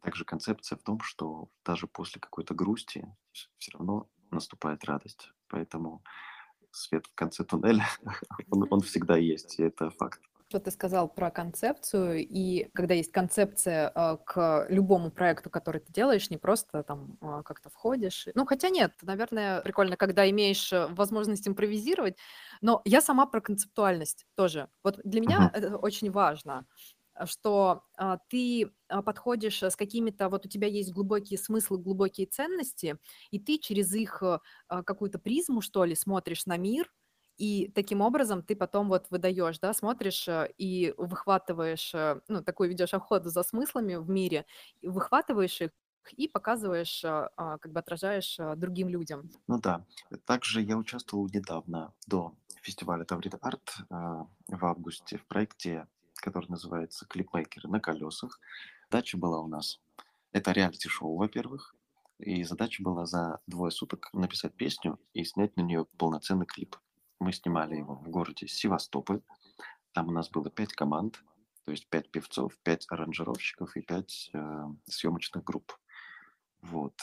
[0.00, 5.32] Также концепция в том, что даже после какой-то грусти все равно наступает радость.
[5.48, 6.02] Поэтому
[6.70, 7.86] свет в конце туннеля,
[8.50, 10.20] он, он всегда есть, и это факт.
[10.48, 15.92] Что ты сказал про концепцию, и когда есть концепция э, к любому проекту, который ты
[15.92, 18.26] делаешь, не просто там э, как-то входишь.
[18.34, 22.16] Ну, хотя нет, наверное, прикольно, когда имеешь э, возможность импровизировать,
[22.62, 24.70] но я сама про концептуальность тоже.
[24.82, 25.58] Вот для меня uh-huh.
[25.58, 26.66] это очень важно
[27.26, 32.96] что а, ты а, подходишь с какими-то, вот у тебя есть глубокие смыслы, глубокие ценности,
[33.30, 36.92] и ты через их а, какую-то призму, что ли, смотришь на мир,
[37.38, 41.92] и таким образом ты потом вот выдаешь, да, смотришь и выхватываешь,
[42.28, 44.44] ну, такую ведешь охоту за смыслами в мире,
[44.82, 45.70] выхватываешь их
[46.16, 49.30] и показываешь, как бы отражаешь другим людям.
[49.46, 49.84] Ну да.
[50.24, 55.86] Также я участвовал недавно до фестиваля Таврит Арт в августе в проекте
[56.20, 58.40] который называется «Клипмейкеры на колесах».
[58.90, 59.80] Задача была у нас,
[60.32, 61.74] это реалити-шоу, во-первых,
[62.18, 66.76] и задача была за двое суток написать песню и снять на нее полноценный клип.
[67.20, 69.22] Мы снимали его в городе Севастополь.
[69.92, 71.22] Там у нас было пять команд,
[71.64, 75.76] то есть пять певцов, пять аранжировщиков и пять э, съемочных групп.
[76.62, 76.94] Вот.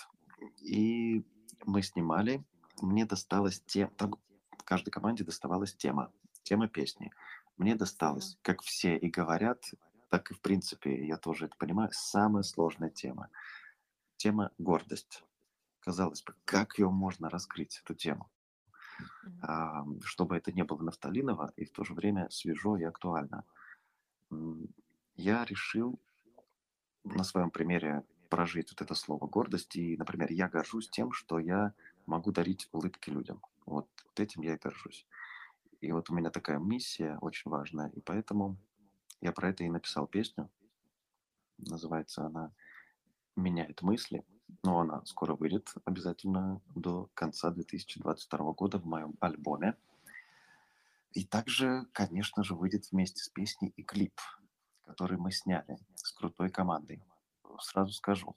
[0.62, 1.26] И
[1.66, 2.44] мы снимали.
[2.82, 4.16] Мне досталась тема, там
[4.64, 6.12] каждой команде доставалась тема,
[6.44, 7.12] тема песни.
[7.58, 9.64] Мне досталось, как все и говорят,
[10.10, 13.30] так и в принципе, я тоже это понимаю, самая сложная тема.
[14.18, 15.24] Тема гордость.
[15.80, 18.30] Казалось бы, как ее можно раскрыть, эту тему?
[19.42, 23.44] А, чтобы это не было нафталиново и в то же время свежо и актуально.
[25.16, 26.00] Я решил
[27.04, 29.76] на своем примере прожить вот это слово гордость.
[29.76, 31.74] И, например, я горжусь тем, что я
[32.06, 33.42] могу дарить улыбки людям.
[33.66, 35.08] Вот, вот этим я и горжусь.
[35.82, 38.58] И вот у меня такая миссия очень важная, и поэтому
[39.22, 40.50] я про это и написал песню.
[41.58, 42.52] Называется она
[43.36, 44.26] «Меняет мысли»,
[44.64, 49.76] но она скоро выйдет обязательно до конца 2022 года в моем альбоме.
[51.14, 54.20] И также, конечно же, выйдет вместе с песней и клип,
[54.86, 57.02] который мы сняли с крутой командой.
[57.60, 58.36] Сразу скажу,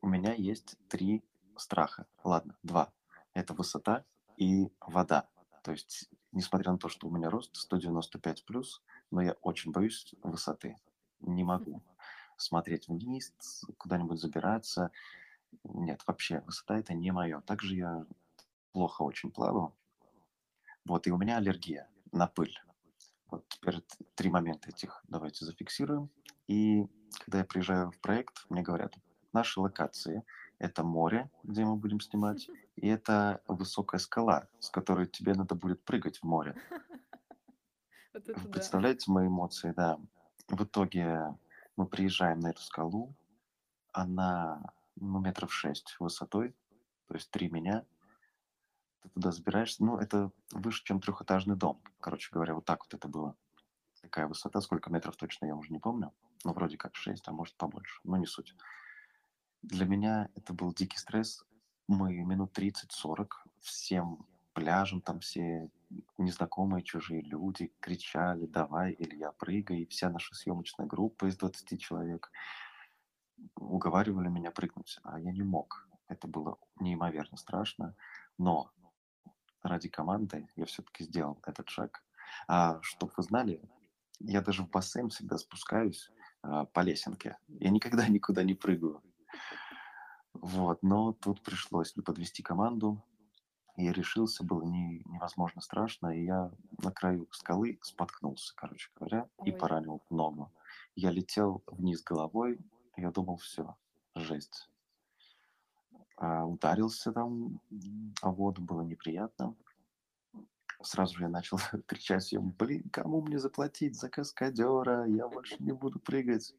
[0.00, 1.24] у меня есть три
[1.56, 2.06] страха.
[2.22, 2.92] Ладно, два.
[3.34, 4.04] Это высота
[4.36, 5.28] и вода.
[5.62, 10.14] То есть, несмотря на то, что у меня рост 195 плюс, но я очень боюсь
[10.22, 10.76] высоты.
[11.20, 11.82] Не могу
[12.36, 13.32] смотреть вниз,
[13.78, 14.90] куда-нибудь забираться.
[15.64, 17.40] Нет, вообще, высота это не мое.
[17.42, 18.06] Также я
[18.72, 19.74] плохо очень плаваю.
[20.84, 22.58] Вот, и у меня аллергия на пыль.
[23.30, 23.82] Вот теперь
[24.14, 26.10] три момента этих давайте зафиксируем.
[26.48, 26.86] И
[27.20, 28.94] когда я приезжаю в проект, мне говорят,
[29.32, 30.22] наши локации–
[30.58, 35.82] это море, где мы будем снимать, и это высокая скала, с которой тебе надо будет
[35.84, 36.54] прыгать в море.
[38.14, 39.12] Вот Вы представляете да.
[39.14, 39.98] мои эмоции, да.
[40.48, 41.34] В итоге
[41.78, 43.14] мы приезжаем на эту скалу,
[43.92, 46.54] она ну, метров шесть высотой,
[47.08, 47.84] то есть три меня,
[49.02, 51.82] ты туда забираешься, ну, это выше, чем трехэтажный дом.
[52.00, 53.36] Короче говоря, вот так вот это было.
[54.00, 56.12] Такая высота, сколько метров точно, я уже не помню.
[56.44, 58.54] Ну, вроде как 6, а может побольше, но не суть.
[59.62, 61.44] Для меня это был дикий стресс.
[61.88, 63.28] Мы минут 30-40
[63.60, 65.70] всем пляжем, там все
[66.18, 72.30] незнакомые чужие люди кричали «давай, Илья, прыгай!» И вся наша съемочная группа из 20 человек
[73.56, 75.88] уговаривали меня прыгнуть, а я не мог.
[76.08, 77.96] Это было неимоверно страшно,
[78.38, 78.70] но
[79.62, 82.02] ради команды я все-таки сделал этот шаг.
[82.48, 83.62] А чтобы вы знали,
[84.20, 86.10] я даже в бассейн всегда спускаюсь
[86.42, 87.36] а, по лесенке.
[87.48, 89.02] Я никогда никуда не прыгаю.
[90.34, 93.02] Вот, но тут пришлось подвести команду.
[93.76, 96.50] Я решился, было не, невозможно страшно, и я
[96.82, 99.48] на краю скалы споткнулся, короче говоря, Ой.
[99.48, 100.52] и поранил ногу.
[100.94, 102.58] Я летел вниз головой,
[102.96, 103.76] я думал, все,
[104.14, 104.68] жесть.
[106.16, 107.60] А, ударился там,
[108.20, 109.56] а воду было неприятно.
[110.82, 115.72] Сразу же я начал кричать ему, блин, кому мне заплатить за каскадера, я больше не
[115.72, 116.54] буду прыгать.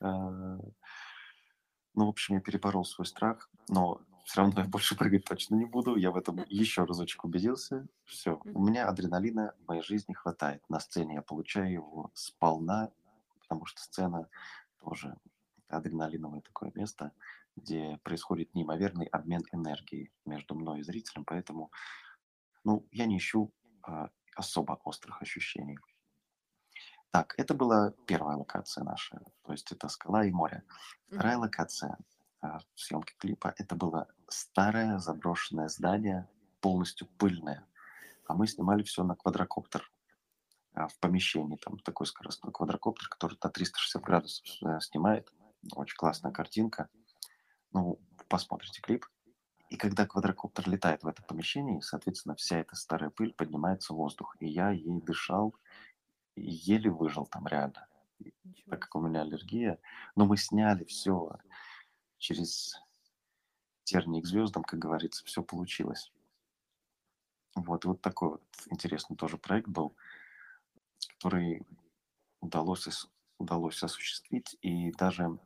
[0.00, 0.58] А,
[1.94, 5.64] ну, в общем, я переборол свой страх, но все равно я больше прыгать точно не
[5.64, 5.96] буду.
[5.96, 7.86] Я в этом еще разочек убедился.
[8.04, 10.62] Все, у меня адреналина в моей жизни хватает.
[10.68, 12.90] На сцене я получаю его сполна,
[13.40, 14.28] потому что сцена
[14.80, 15.16] тоже
[15.76, 17.12] адреналиновое такое место,
[17.56, 21.70] где происходит неимоверный обмен энергией между мной и зрителем, поэтому
[22.64, 25.78] ну, я не ищу а, особо острых ощущений.
[27.10, 30.62] Так, это была первая локация наша, то есть это скала и море.
[31.08, 31.98] Вторая локация
[32.40, 36.28] а, съемки клипа, это было старое заброшенное здание,
[36.60, 37.66] полностью пыльное.
[38.26, 39.90] А мы снимали все на квадрокоптер
[40.74, 45.30] а, в помещении, там такой скоростной квадрокоптер, который на 360 градусов э, снимает.
[45.74, 46.88] Очень классная картинка.
[47.72, 49.06] Ну, посмотрите клип.
[49.70, 54.36] И когда квадрокоптер летает в это помещение, соответственно, вся эта старая пыль поднимается в воздух.
[54.40, 55.54] И я ей дышал,
[56.36, 57.86] еле выжил там реально,
[58.18, 58.70] Ничего.
[58.70, 59.78] так как у меня аллергия.
[60.14, 61.38] Но мы сняли все
[62.18, 62.76] через
[63.84, 66.12] терник к звездам, как говорится, все получилось.
[67.54, 69.94] Вот, вот такой вот интересный тоже проект был,
[71.16, 71.66] который
[72.40, 73.06] удалось,
[73.38, 75.38] удалось осуществить, и даже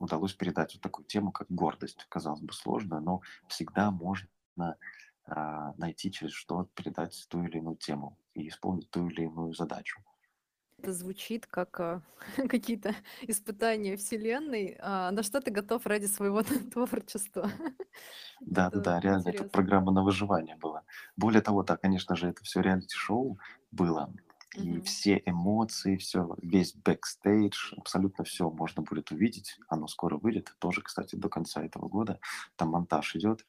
[0.00, 2.06] удалось передать вот такую тему, как гордость.
[2.08, 4.28] Казалось бы, сложно, но всегда можно
[5.26, 10.00] а, найти, через что передать ту или иную тему и исполнить ту или иную задачу.
[10.78, 12.02] Это звучит как а,
[12.48, 14.76] какие-то испытания Вселенной.
[14.80, 17.50] А, на что ты готов ради своего творчества?
[18.40, 20.84] Да, да, да, реально, это программа на выживание была.
[21.16, 23.38] Более того, да, конечно же, это все реалити-шоу
[23.70, 24.12] было.
[24.56, 24.82] И угу.
[24.82, 29.58] все эмоции, все, весь бэкстейдж, абсолютно все можно будет увидеть.
[29.68, 32.18] Оно скоро выйдет, тоже, кстати, до конца этого года.
[32.56, 33.46] Там монтаж идет.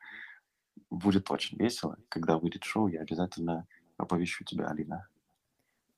[0.90, 1.98] Будет очень весело.
[2.08, 5.08] Когда выйдет шоу, я обязательно оповещу тебя, Алина.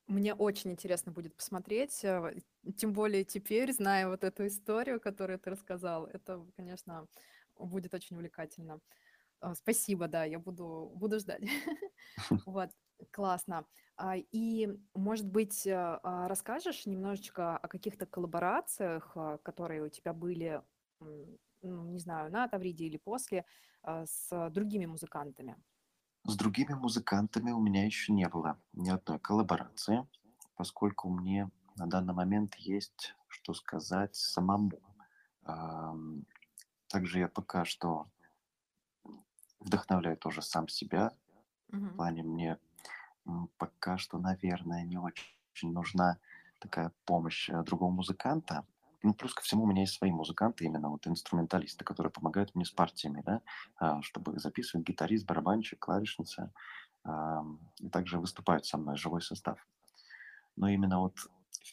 [0.08, 2.36] Мне очень интересно будет посмотреть, э,
[2.76, 7.08] тем более теперь, зная вот эту историю, которую ты рассказал, это, конечно,
[7.58, 8.80] будет очень увлекательно.
[9.42, 11.44] Э, спасибо, да, я буду, буду ждать.
[12.46, 12.70] Вот,
[13.12, 13.66] классно.
[13.96, 20.62] А, и, может быть, э, а, расскажешь немножечко о каких-то коллаборациях, которые у тебя были,
[21.00, 23.46] ну, не знаю, на Тавриде или после,
[23.84, 25.58] с другими музыкантами?
[26.26, 30.08] С другими музыкантами у меня еще не было ни одной коллаборации,
[30.56, 34.72] поскольку мне на данный момент есть что сказать самому.
[36.88, 38.08] Также я пока что
[39.60, 41.12] вдохновляю тоже сам себя.
[41.68, 42.60] В плане мне
[43.58, 46.18] пока что, наверное, не очень нужна
[46.60, 48.66] такая помощь э, другого музыканта,
[49.02, 52.64] ну, плюс ко всему у меня есть свои музыканты, именно вот инструменталисты, которые помогают мне
[52.64, 53.42] с партиями, да,
[53.76, 56.54] а, чтобы записывать гитарист, барабанщик, клавишница,
[57.82, 59.60] и также выступают со мной живой состав.
[60.56, 61.18] Но именно вот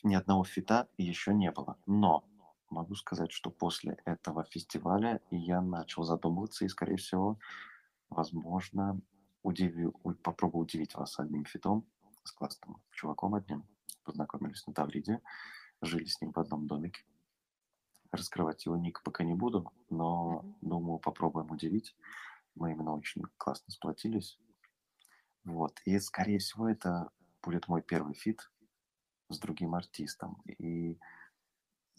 [0.02, 1.76] ни одного фита еще не было.
[1.86, 2.24] Но
[2.68, 7.38] могу сказать, что после этого фестиваля я начал задумываться и, скорее всего,
[8.08, 9.00] возможно,
[9.42, 11.86] удивлю, попробую удивить вас одним фитом
[12.24, 13.66] с классным чуваком одним.
[14.04, 15.20] Познакомились на Тавриде,
[15.80, 17.04] жили с ним в одном домике.
[18.12, 21.96] Раскрывать его ник пока не буду, но думаю, попробуем удивить.
[22.54, 24.38] Мы именно очень классно сплотились.
[25.44, 25.80] Вот.
[25.84, 27.10] И, скорее всего, это
[27.42, 28.50] будет мой первый фит
[29.28, 30.42] с другим артистом.
[30.46, 30.98] И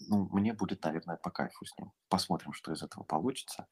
[0.08, 1.92] ну, мне будет, наверное, по кайфу с ним.
[2.10, 3.68] Посмотрим, что из этого получится.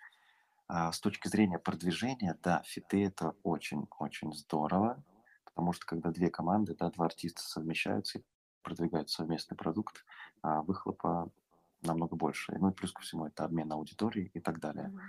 [0.70, 5.04] С точки зрения продвижения, да, фиты это очень-очень здорово,
[5.46, 8.24] потому что когда две команды, да, два артиста совмещаются и
[8.62, 10.06] продвигают совместный продукт,
[10.42, 11.32] а выхлопа
[11.82, 12.56] намного больше.
[12.60, 14.90] Ну и плюс ко всему это обмен аудиторией и так далее.
[14.90, 15.00] Mm-hmm.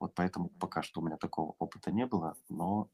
[0.00, 2.90] Вот поэтому пока что у меня такого опыта не было, но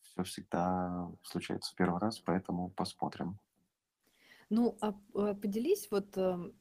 [0.00, 3.38] все всегда случается в первый раз, поэтому посмотрим.
[4.50, 6.54] Ну, а а, поделись вот эм,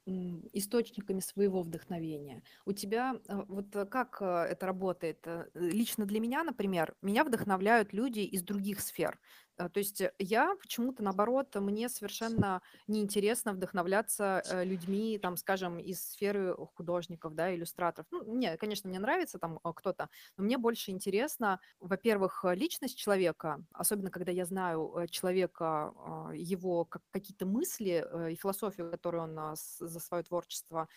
[0.54, 2.44] источниками своего вдохновения.
[2.66, 5.20] У тебя а, вот э, как а, это работает?
[5.28, 9.20] Э, лично для меня, например, меня вдохновляют люди из других сфер.
[9.62, 15.78] А, то есть э, я почему-то, наоборот, мне совершенно неинтересно вдохновляться э, людьми, там, скажем,
[15.80, 18.08] из сферы художников, да, иллюстраторов.
[18.12, 23.64] Ну, не, конечно, мне нравится там э, кто-то, но мне больше интересно, во-первых, личность человека,
[23.72, 25.94] особенно когда я знаю человека,
[26.34, 30.88] его какие-то мысли и философию, которую он за свое творчество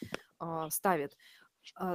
[0.70, 1.16] ставит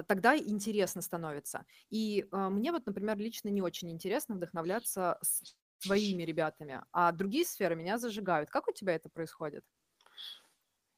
[0.07, 1.65] тогда интересно становится.
[1.89, 5.20] И мне вот, например, лично не очень интересно вдохновляться
[5.80, 8.49] твоими ребятами, а другие сферы меня зажигают.
[8.49, 9.63] Как у тебя это происходит?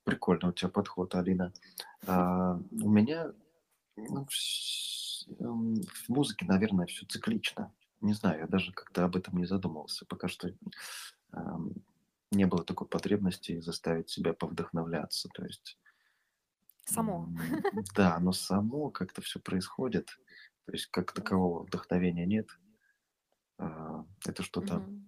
[0.04, 1.54] Прикольно у тебя подход, Алина.
[2.08, 3.34] А, у меня
[3.96, 7.72] ну, в, эм, в музыке, наверное, все циклично.
[8.02, 10.06] Не знаю, я даже как-то об этом не задумывался.
[10.06, 10.52] Пока что
[11.34, 11.76] эм,
[12.32, 15.30] не было такой потребности заставить себя повдохновляться.
[15.34, 15.78] То есть...
[16.86, 17.30] Само.
[17.96, 20.08] Да, но само как-то все происходит.
[20.66, 22.48] То есть как такового вдохновения нет.
[23.62, 25.08] А, это что-то Мгм.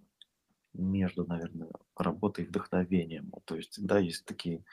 [0.74, 3.32] между, наверное, работой и вдохновением.
[3.44, 4.64] То есть, да, есть такие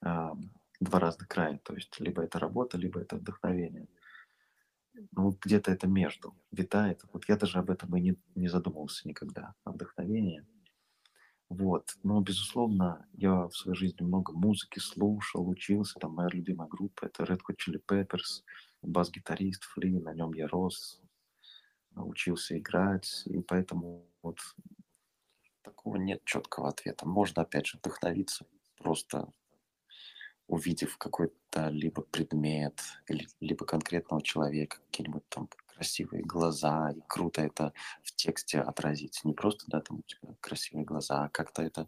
[0.00, 0.34] а,
[0.80, 1.60] два разных края.
[1.62, 3.88] То есть, либо это работа, либо это вдохновение.
[5.12, 7.04] Ну, вот где-то это между витает.
[7.12, 10.46] Вот я даже об этом и не, не задумывался никогда, о вдохновении.
[11.50, 11.94] Вот.
[12.02, 15.98] Но, безусловно, я в своей жизни много музыки слушал, учился.
[16.00, 18.42] Там моя любимая группа– это Red Hot Chili Peppers,
[18.80, 21.02] бас-гитарист Фли, на нем я рос
[22.04, 24.38] учился играть, и поэтому вот
[25.62, 27.06] такого нет четкого ответа.
[27.06, 28.46] Можно, опять же, вдохновиться,
[28.78, 29.32] просто
[30.46, 32.80] увидев какой-то либо предмет,
[33.40, 37.72] либо конкретного человека, какие-нибудь там красивые глаза, и круто это
[38.02, 39.20] в тексте отразить.
[39.24, 41.86] Не просто, да, там у тебя красивые глаза, а как-то это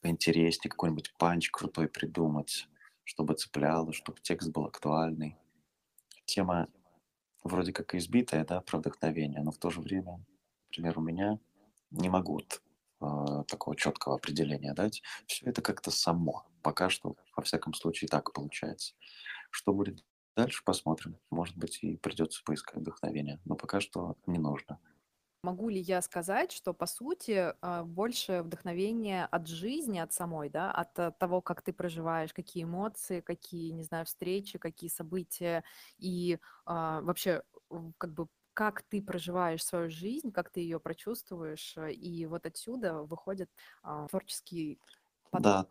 [0.00, 2.68] поинтереснее, какой-нибудь панч крутой придумать,
[3.04, 5.36] чтобы цепляло, чтобы текст был актуальный.
[6.26, 6.68] Тема
[7.44, 10.24] вроде как избитая, да, про вдохновение, но в то же время,
[10.70, 11.38] например, у меня
[11.90, 12.62] не могу вот,
[13.00, 15.02] э, такого четкого определения дать.
[15.26, 16.46] Все это как-то само.
[16.62, 18.94] Пока что, во всяком случае, так получается.
[19.50, 21.18] Что будет дальше, посмотрим.
[21.30, 24.80] Может быть, и придется поискать вдохновение, но пока что не нужно.
[25.44, 30.70] Могу ли я сказать, что по сути а, больше вдохновения от жизни, от самой, да,
[30.72, 35.62] от э, того, как ты проживаешь, какие эмоции, какие, не знаю, встречи, какие события,
[35.98, 37.42] и а, вообще
[37.98, 43.02] как бы как ты проживаешь свою жизнь, как ты ее прочувствуешь, э, и вот отсюда
[43.02, 43.50] выходит
[43.82, 44.80] а, творческий
[45.32, 45.66] Да,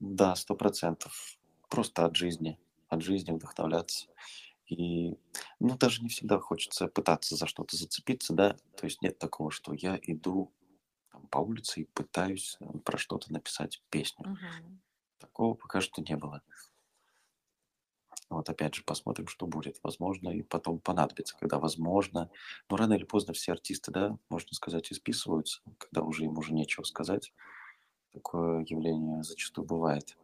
[0.00, 1.38] да, сто процентов.
[1.68, 2.58] Просто от жизни,
[2.88, 4.06] от жизни вдохновляться.
[4.70, 5.18] И,
[5.58, 8.56] ну, даже не всегда хочется пытаться за что-то зацепиться, да.
[8.76, 10.52] То есть нет такого, что я иду
[11.10, 14.28] там, по улице и пытаюсь э, про что-то написать песню.
[14.28, 14.80] Мгм.
[15.18, 16.42] Такого пока что не было.
[18.28, 19.80] Вот опять же посмотрим, что будет.
[19.82, 22.30] Возможно, и потом понадобится, когда возможно.
[22.68, 26.84] Но рано или поздно все артисты, да, можно сказать, исписываются, когда уже им уже нечего
[26.84, 27.32] сказать.
[28.12, 30.16] Такое явление зачастую бывает.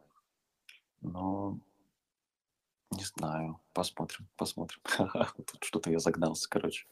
[1.01, 1.59] Но
[2.91, 3.59] не знаю.
[3.73, 4.79] Посмотрим, посмотрим.
[5.35, 6.87] Тут что-то я загнался, короче.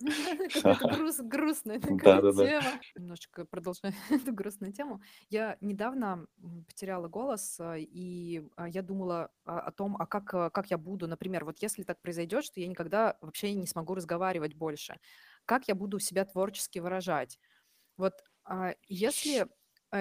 [1.24, 2.82] Грустная такая тема.
[2.96, 5.02] Немножечко продолжая эту грустную тему.
[5.30, 6.28] Я недавно
[6.68, 11.08] потеряла голос, а, и а, я думала о, том, а как, а, как я буду,
[11.08, 15.00] например, вот если так произойдет, что я никогда вообще не смогу разговаривать больше,
[15.46, 17.40] как я буду себя творчески выражать?
[17.98, 18.14] Вот
[18.88, 19.46] если Э,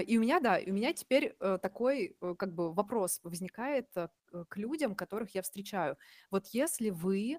[0.03, 3.89] и у меня, да, и у меня теперь э, такой э, как бы вопрос возникает
[4.49, 5.97] к людям, которых я встречаю.
[6.31, 7.39] Вот если вы,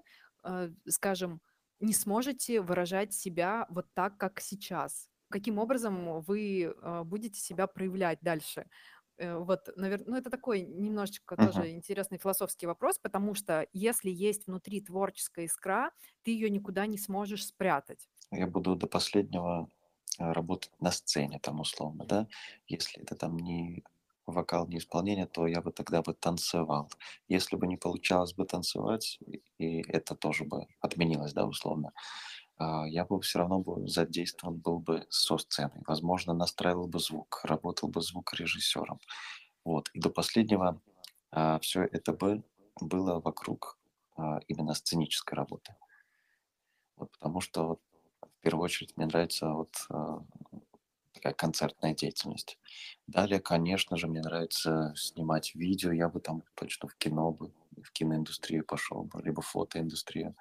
[0.88, 1.40] скажем,
[1.80, 8.66] не сможете выражать себя вот так, как сейчас, каким образом вы будете себя проявлять дальше?
[9.18, 11.38] Вот, наверное, ну это такой немножечко Мгм.
[11.38, 15.90] тоже интересный философский вопрос, потому что если есть внутри творческая искра,
[16.22, 18.08] ты ее никуда не сможешь спрятать.
[18.30, 19.68] Я буду до последнего
[20.18, 22.26] работать на сцене там условно, да.
[22.68, 23.84] Если это там не
[24.26, 26.90] вокал, не исполнение, то я бы тогда бы танцевал.
[27.28, 29.18] Если бы не получалось бы танцевать,
[29.58, 31.92] и это тоже бы отменилось, да, условно,
[32.58, 35.82] а, я бы все равно бы задействован был бы со сценой.
[35.86, 38.98] Возможно, настраивал бы звук, работал бы звукорежиссером.
[39.64, 39.90] Вот.
[39.94, 40.80] И до последнего
[41.30, 42.42] а, все это бы
[42.80, 43.78] было вокруг
[44.16, 45.74] а, именно сценической работы.
[46.96, 47.80] Вот потому что вот
[48.46, 50.22] первую очередь мне нравится вот а,
[51.12, 52.60] такая концертная деятельность.
[53.08, 55.90] Далее, конечно же, мне нравится снимать видео.
[55.90, 57.50] Я бы там точно в кино бы,
[57.82, 60.36] в киноиндустрию пошел бы, либо фотоиндустрию.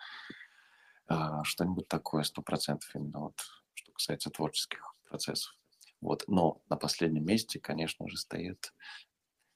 [1.08, 3.41] А, что-нибудь такое, сто процентов именно вот,
[3.74, 5.58] что касается творческих процессов.
[5.99, 6.26] Вот.
[6.28, 8.72] Но на последнем месте, конечно же, стоит,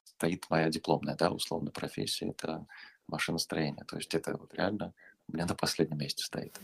[0.03, 2.29] стоит моя дипломная, да, условно, профессия.
[2.29, 2.65] Это
[3.05, 3.85] машиностроение.
[3.85, 4.95] То есть это вот реально
[5.27, 6.59] у меня на последнем месте стоит.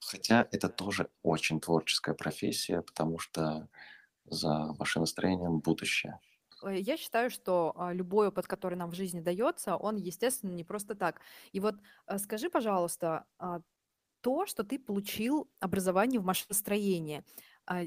[0.00, 3.68] Хотя это тоже очень творческая профессия, потому что
[4.24, 6.20] за машиностроением будущее.
[6.62, 10.64] Э, я считаю, что а, любой опыт, который нам в жизни дается, он, естественно, не
[10.64, 11.20] просто так.
[11.52, 11.76] И вот
[12.06, 13.60] э, скажи, пожалуйста, а,
[14.22, 17.24] то, что ты получил образование в машиностроении,
[17.66, 17.84] а,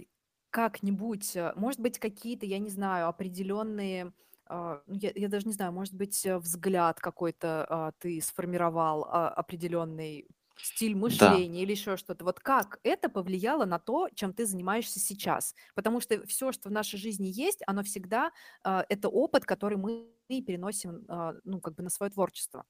[0.52, 4.14] как-нибудь, э, может быть, какие-то, я не знаю, определенные,
[4.50, 10.28] ну, я, я даже не знаю, может быть, взгляд какой-то ты сформировал определенный
[10.62, 12.26] стиль Да, мышления или еще что-то.
[12.26, 15.56] Вот как это повлияло на то, чем ты занимаешься сейчас?
[15.76, 18.32] Потому что все, что в нашей жизни есть, оно всегда
[18.64, 22.66] а, это опыт, который мы переносим, а, ну, как бы на свое творчество.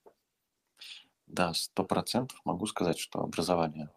[1.28, 3.90] да, сто процентов могу сказать, что образование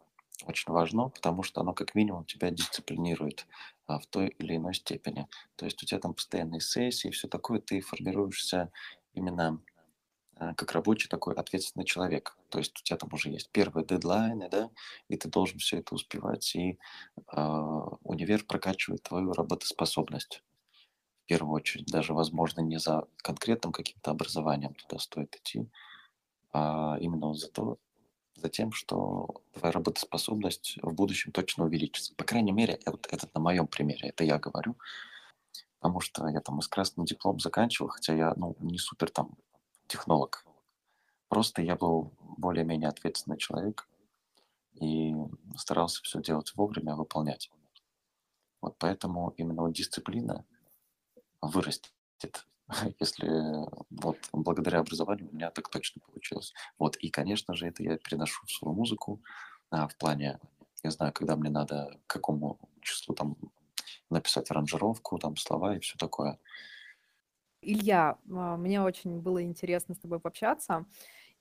[0.45, 3.47] очень важно, потому что оно как минимум тебя дисциплинирует
[3.87, 5.29] а, в той или иной степени.
[5.57, 8.73] То есть у тебя там постоянные сессии и все такое, ты формируешься
[9.15, 9.63] именно
[10.57, 12.37] как рабочий такой ответственный человек.
[12.49, 14.71] То есть у тебя там уже есть первые дедлайны, да,
[15.09, 16.79] и ты должен все это успевать, и
[17.33, 17.41] э,
[18.03, 20.43] универ прокачивает твою работоспособность.
[21.25, 25.69] В первую очередь, даже, возможно, не за конкретным каким-то образованием туда стоит идти,
[26.53, 27.79] а именно за, то,
[28.35, 32.15] за тем, что твоя работоспособность в будущем точно увеличится.
[32.17, 34.77] По крайней мере, вот это на моем примере, это я говорю,
[35.79, 39.37] потому что я там из красным диплом заканчивал, хотя я ну, не супер там
[39.87, 40.45] технолог.
[41.29, 43.89] Просто я был более-менее ответственный человек
[44.75, 45.15] и
[45.57, 47.51] старался все делать вовремя, выполнять.
[48.61, 50.45] Вот поэтому именно вот дисциплина
[51.41, 52.47] вырастет,
[53.01, 53.29] если
[53.91, 56.55] вот благодаря образованию у меня так точно получилось.
[56.79, 59.23] Вот, и, конечно же, это я переношу в свою музыку
[59.71, 60.39] а, в плане,
[60.83, 63.37] я знаю, когда мне надо к какому числу там
[64.11, 66.39] написать аранжировку, там слова и все такое.
[67.63, 70.85] Илья, а, мне очень было интересно с тобой пообщаться.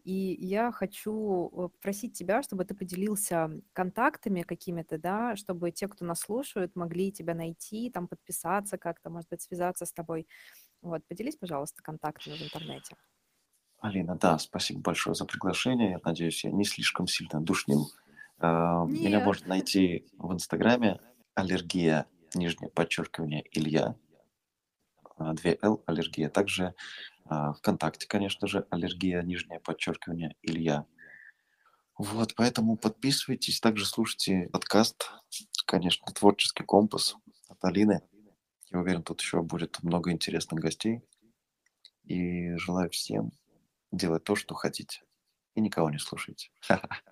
[0.03, 6.05] И я хочу э, попросить тебя, чтобы ты поделился контактами какими-то, да, чтобы те, кто
[6.05, 10.27] нас слушают, могли тебя найти, там подписаться как-то, может быть, связаться с тобой.
[10.81, 12.95] Вот, поделись, пожалуйста, контактами в интернете.
[13.79, 15.91] Алина, да, спасибо большое за приглашение.
[15.91, 17.91] Я надеюсь, я не слишком сильно душнил.
[18.39, 19.25] Меня Нет.
[19.25, 20.99] можно найти в Инстаграме
[21.35, 23.95] аллергия, нижнее подчеркивание, Илья.
[25.33, 26.29] 2Л аллергия.
[26.29, 26.75] Также
[27.25, 30.85] а, ВКонтакте, конечно же, аллергия, нижнее подчеркивание, Илья.
[31.97, 35.11] Вот, поэтому подписывайтесь, также слушайте подкаст,
[35.65, 37.15] конечно, «Творческий компас»
[37.47, 38.01] от Алины.
[38.71, 41.01] Я уверен, тут еще будет много интересных гостей.
[42.03, 43.31] И желаю всем
[43.91, 45.03] делать то, что хотите.
[45.55, 46.49] И никого не слушайте.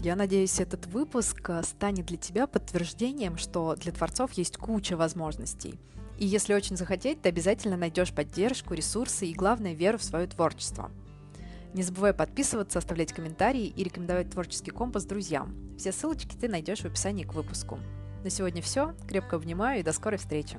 [0.00, 5.74] Я надеюсь, этот выпуск э, станет для тебя подтверждением, что для творцов есть куча возможностей.
[6.18, 10.92] И если очень захотеть, ты обязательно найдешь поддержку, ресурсы и, главное, веру в свое творчество.
[11.74, 15.54] Не забывай подписываться, оставлять комментарии и рекомендовать творческий компас друзьям.
[15.76, 17.78] Все ссылочки ты найдешь в описании к выпуску.
[18.22, 18.94] На сегодня все.
[19.08, 20.58] Крепко обнимаю и до скорой встречи.